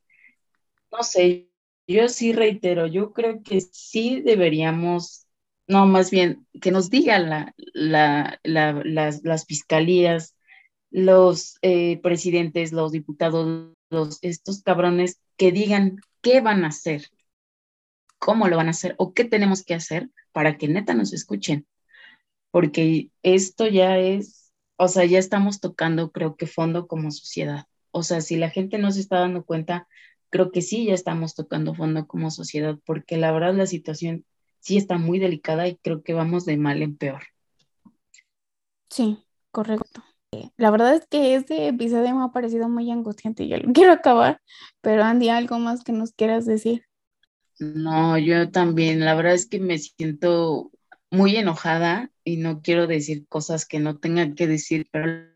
no 0.89 1.03
sé, 1.03 1.49
yo 1.87 2.07
sí 2.09 2.33
reitero, 2.33 2.87
yo 2.87 3.13
creo 3.13 3.43
que 3.43 3.61
sí 3.61 4.21
deberíamos, 4.21 5.27
no, 5.67 5.85
más 5.85 6.11
bien, 6.11 6.47
que 6.61 6.71
nos 6.71 6.89
digan 6.89 7.29
la, 7.29 7.53
la, 7.73 8.39
las, 8.43 9.23
las, 9.23 9.45
fiscalías, 9.45 10.35
los 10.91 11.57
eh, 11.61 11.99
presidentes, 12.01 12.71
los 12.71 12.91
diputados, 12.91 13.73
los, 13.89 14.19
estos 14.21 14.61
cabrones, 14.63 15.19
que 15.37 15.51
digan 15.51 15.97
qué 16.21 16.41
van 16.41 16.63
a 16.63 16.69
hacer, 16.69 17.09
cómo 18.19 18.47
lo 18.47 18.57
van 18.57 18.67
a 18.67 18.71
hacer 18.71 18.95
o 18.97 19.13
qué 19.13 19.25
tenemos 19.25 19.63
que 19.63 19.73
hacer 19.73 20.09
para 20.31 20.57
que 20.57 20.67
neta 20.67 20.93
nos 20.93 21.13
escuchen. 21.13 21.67
Porque 22.51 23.09
esto 23.23 23.67
ya 23.67 23.97
es, 23.97 24.53
o 24.77 24.87
sea, 24.87 25.05
ya 25.05 25.19
estamos 25.19 25.59
tocando, 25.59 26.11
creo 26.11 26.35
que 26.35 26.47
fondo 26.47 26.87
como 26.87 27.11
sociedad. 27.11 27.65
O 27.91 28.03
sea, 28.03 28.21
si 28.21 28.37
la 28.37 28.49
gente 28.49 28.77
no 28.77 28.91
se 28.91 29.01
está 29.01 29.19
dando 29.19 29.45
cuenta, 29.45 29.87
creo 30.33 30.51
que 30.51 30.63
sí 30.63 30.85
ya 30.85 30.95
estamos 30.95 31.35
tocando 31.35 31.75
fondo 31.75 32.07
como 32.07 32.31
sociedad, 32.31 32.79
porque 32.85 33.17
la 33.17 33.31
verdad 33.31 33.53
la 33.53 33.67
situación 33.67 34.25
sí 34.59 34.77
está 34.77 34.97
muy 34.97 35.19
delicada 35.19 35.67
y 35.67 35.75
creo 35.75 36.01
que 36.01 36.15
vamos 36.15 36.45
de 36.45 36.57
mal 36.57 36.81
en 36.81 36.97
peor. 36.97 37.21
Sí, 38.89 39.19
correcto. 39.51 40.03
La 40.57 40.71
verdad 40.71 40.95
es 40.95 41.05
que 41.05 41.35
este 41.35 41.67
episodio 41.67 42.15
me 42.15 42.23
ha 42.23 42.29
parecido 42.29 42.67
muy 42.67 42.89
angustiante 42.89 43.43
y 43.43 43.49
yo 43.49 43.57
lo 43.57 43.71
quiero 43.73 43.91
acabar, 43.91 44.41
pero 44.81 45.03
Andy, 45.03 45.29
¿algo 45.29 45.59
más 45.59 45.83
que 45.83 45.91
nos 45.91 46.13
quieras 46.13 46.47
decir? 46.47 46.83
No, 47.59 48.17
yo 48.17 48.49
también, 48.49 49.01
la 49.05 49.13
verdad 49.13 49.35
es 49.35 49.45
que 49.45 49.59
me 49.59 49.77
siento 49.77 50.71
muy 51.11 51.35
enojada 51.35 52.09
y 52.23 52.37
no 52.37 52.63
quiero 52.63 52.87
decir 52.87 53.27
cosas 53.27 53.67
que 53.67 53.79
no 53.79 53.99
tengan 53.99 54.33
que 54.33 54.47
decir, 54.47 54.87
pero 54.89 55.27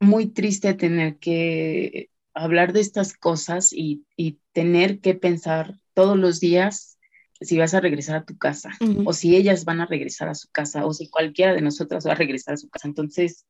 muy 0.00 0.28
triste 0.28 0.72
tener 0.72 1.18
que 1.18 2.08
hablar 2.36 2.72
de 2.72 2.80
estas 2.80 3.14
cosas 3.14 3.72
y, 3.72 4.04
tener 4.52 5.00
que 5.00 5.14
pensar 5.14 5.78
todos 5.92 6.16
los 6.16 6.40
días 6.40 6.98
si 7.42 7.58
vas 7.58 7.74
a 7.74 7.80
regresar 7.80 8.16
a 8.16 8.24
tu 8.24 8.38
casa 8.38 8.70
o 9.04 9.12
si 9.12 9.36
ellas 9.36 9.66
van 9.66 9.82
a 9.82 9.86
regresar 9.86 10.30
a 10.30 10.34
su 10.34 10.48
casa 10.48 10.86
o 10.86 10.94
si 10.94 11.10
cualquiera 11.10 11.52
de 11.52 11.60
nosotras 11.60 12.06
va 12.06 12.12
a 12.12 12.14
regresar 12.14 12.54
a 12.54 12.56
su 12.56 12.70
casa. 12.70 12.88
Entonces, 12.88 13.44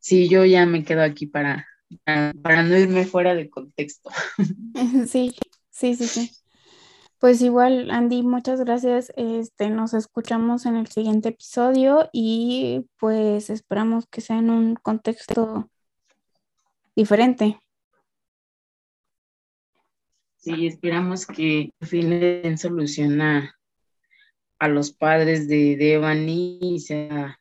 sí, 0.00 0.28
yo 0.28 0.44
ya 0.44 0.66
me 0.66 0.84
quedo 0.84 1.02
aquí 1.02 1.26
para, 1.26 1.66
para 2.04 2.62
no 2.62 2.76
irme 2.76 3.06
fuera 3.06 3.34
del 3.34 3.48
contexto. 3.48 4.10
Sí, 5.08 5.34
sí, 5.70 5.94
sí, 5.94 6.06
sí. 6.06 6.30
Pues 7.18 7.40
igual, 7.40 7.90
Andy, 7.90 8.22
muchas 8.22 8.60
gracias. 8.60 9.10
Este, 9.16 9.70
nos 9.70 9.94
escuchamos 9.94 10.66
en 10.66 10.76
el 10.76 10.88
siguiente 10.88 11.30
episodio 11.30 12.10
y 12.12 12.84
pues 12.98 13.48
esperamos 13.48 14.04
que 14.10 14.20
sea 14.20 14.38
en 14.40 14.50
un 14.50 14.74
contexto 14.74 15.70
diferente. 16.94 17.58
Sí, 20.44 20.66
esperamos 20.66 21.24
que 21.26 21.72
al 21.80 21.88
fin 21.88 22.10
le 22.10 22.42
den 22.42 22.58
solución 22.58 23.22
a, 23.22 23.56
los 24.68 24.92
padres 24.92 25.48
de 25.48 25.76
Devani 25.76 26.58
y 26.60 26.80
sea 26.80 27.38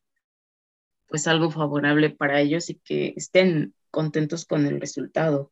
pues 1.08 1.26
algo 1.28 1.52
favorable 1.52 2.10
para 2.10 2.42
ellos 2.42 2.70
y 2.70 2.76
que 2.76 3.13
estén 3.16 3.74
contentos 3.92 4.46
con 4.46 4.66
el 4.66 4.80
resultado. 4.80 5.52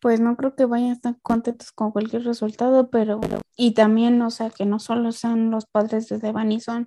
Pues 0.00 0.20
no 0.20 0.36
creo 0.36 0.54
que 0.54 0.64
vayan 0.64 0.90
a 0.90 0.94
estar 0.94 1.16
contentos 1.22 1.70
con 1.72 1.92
cualquier 1.92 2.24
resultado, 2.24 2.88
pero 2.88 3.20
y 3.56 3.74
también, 3.74 4.22
o 4.22 4.30
sea, 4.30 4.50
que 4.50 4.64
no 4.64 4.78
solo 4.78 5.12
sean 5.12 5.50
los 5.50 5.66
padres 5.66 6.08
de 6.08 6.18
Devani, 6.18 6.60
son 6.60 6.86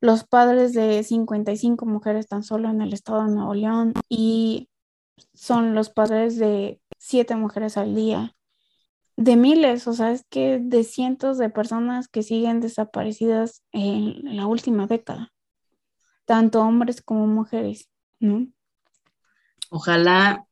los 0.00 0.24
padres 0.24 0.74
de 0.74 1.02
55 1.02 1.84
mujeres 1.86 2.26
tan 2.26 2.42
solo 2.42 2.68
en 2.68 2.82
el 2.82 2.92
estado 2.92 3.24
de 3.24 3.34
Nuevo 3.34 3.54
León 3.54 3.94
y 4.10 4.68
son 5.32 5.74
los 5.74 5.88
padres 5.88 6.38
de 6.38 6.80
siete 6.98 7.34
mujeres 7.36 7.76
al 7.76 7.94
día, 7.94 8.36
de 9.16 9.36
miles, 9.36 9.86
o 9.88 9.94
sea, 9.94 10.12
es 10.12 10.24
que 10.30 10.58
de 10.62 10.84
cientos 10.84 11.38
de 11.38 11.50
personas 11.50 12.08
que 12.08 12.22
siguen 12.22 12.60
desaparecidas 12.60 13.62
en 13.72 14.36
la 14.36 14.46
última 14.46 14.86
década, 14.86 15.32
tanto 16.26 16.60
hombres 16.62 17.02
como 17.02 17.26
mujeres, 17.26 17.90
¿no? 18.20 18.48
Ojalá, 19.70 20.46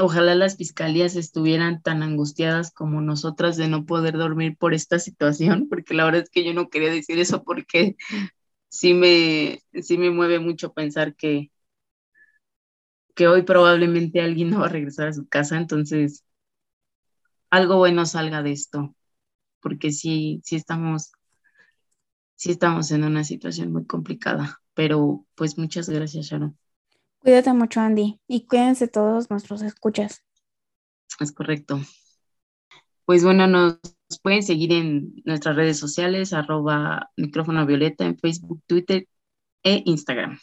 ojalá 0.00 0.34
las 0.34 0.56
fiscalías 0.56 1.16
estuvieran 1.16 1.82
tan 1.82 2.02
angustiadas 2.02 2.72
como 2.72 3.00
nosotras 3.00 3.56
de 3.56 3.68
no 3.68 3.86
poder 3.86 4.16
dormir 4.18 4.56
por 4.58 4.74
esta 4.74 4.98
situación, 4.98 5.68
porque 5.70 5.94
la 5.94 6.04
verdad 6.06 6.22
es 6.24 6.30
que 6.30 6.44
yo 6.44 6.54
no 6.54 6.68
quería 6.70 6.90
decir 6.92 7.18
eso 7.18 7.44
porque 7.44 7.96
sí 8.70 8.94
me, 8.94 9.62
sí 9.82 9.98
me 9.98 10.10
mueve 10.10 10.40
mucho 10.40 10.74
pensar 10.74 11.16
que, 11.16 11.50
que 13.14 13.28
hoy 13.28 13.42
probablemente 13.42 14.20
alguien 14.22 14.50
no 14.50 14.60
va 14.60 14.66
a 14.66 14.70
regresar 14.70 15.08
a 15.08 15.14
su 15.14 15.26
casa, 15.28 15.58
entonces 15.58 16.24
algo 17.50 17.76
bueno 17.76 18.06
salga 18.06 18.42
de 18.42 18.52
esto, 18.52 18.94
porque 19.60 19.92
sí, 19.92 20.40
sí 20.44 20.56
estamos, 20.56 21.12
sí 22.34 22.50
estamos 22.50 22.90
en 22.90 23.04
una 23.04 23.24
situación 23.24 23.72
muy 23.72 23.86
complicada, 23.86 24.60
pero 24.74 25.24
pues 25.34 25.58
muchas 25.58 25.88
gracias, 25.88 26.26
Sharon. 26.26 26.58
Cuídate 27.18 27.52
mucho, 27.52 27.80
Andy, 27.80 28.20
y 28.28 28.46
cuídense 28.46 28.88
todos 28.88 29.30
nuestros 29.30 29.62
escuchas. 29.62 30.22
Es 31.20 31.32
correcto. 31.32 31.80
Pues 33.04 33.24
bueno, 33.24 33.46
nos 33.46 33.78
pueden 34.22 34.42
seguir 34.42 34.72
en 34.72 35.14
nuestras 35.24 35.56
redes 35.56 35.78
sociales, 35.78 36.32
arroba 36.32 37.10
micrófono 37.16 37.64
violeta 37.66 38.04
en 38.04 38.18
Facebook, 38.18 38.62
Twitter 38.66 39.08
e 39.62 39.82
Instagram 39.86 40.38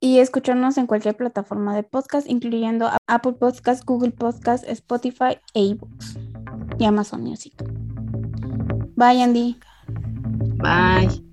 y 0.00 0.18
escucharnos 0.18 0.78
en 0.78 0.86
cualquier 0.86 1.16
plataforma 1.16 1.76
de 1.76 1.82
podcast, 1.82 2.28
incluyendo 2.28 2.90
Apple 3.06 3.34
Podcast, 3.34 3.84
Google 3.84 4.12
Podcast, 4.12 4.64
Spotify 4.66 5.38
e 5.54 5.76
y 6.78 6.84
Amazon 6.84 7.22
Music. 7.22 7.52
Bye, 8.96 9.22
Andy. 9.22 9.58
Bye. 10.58 11.30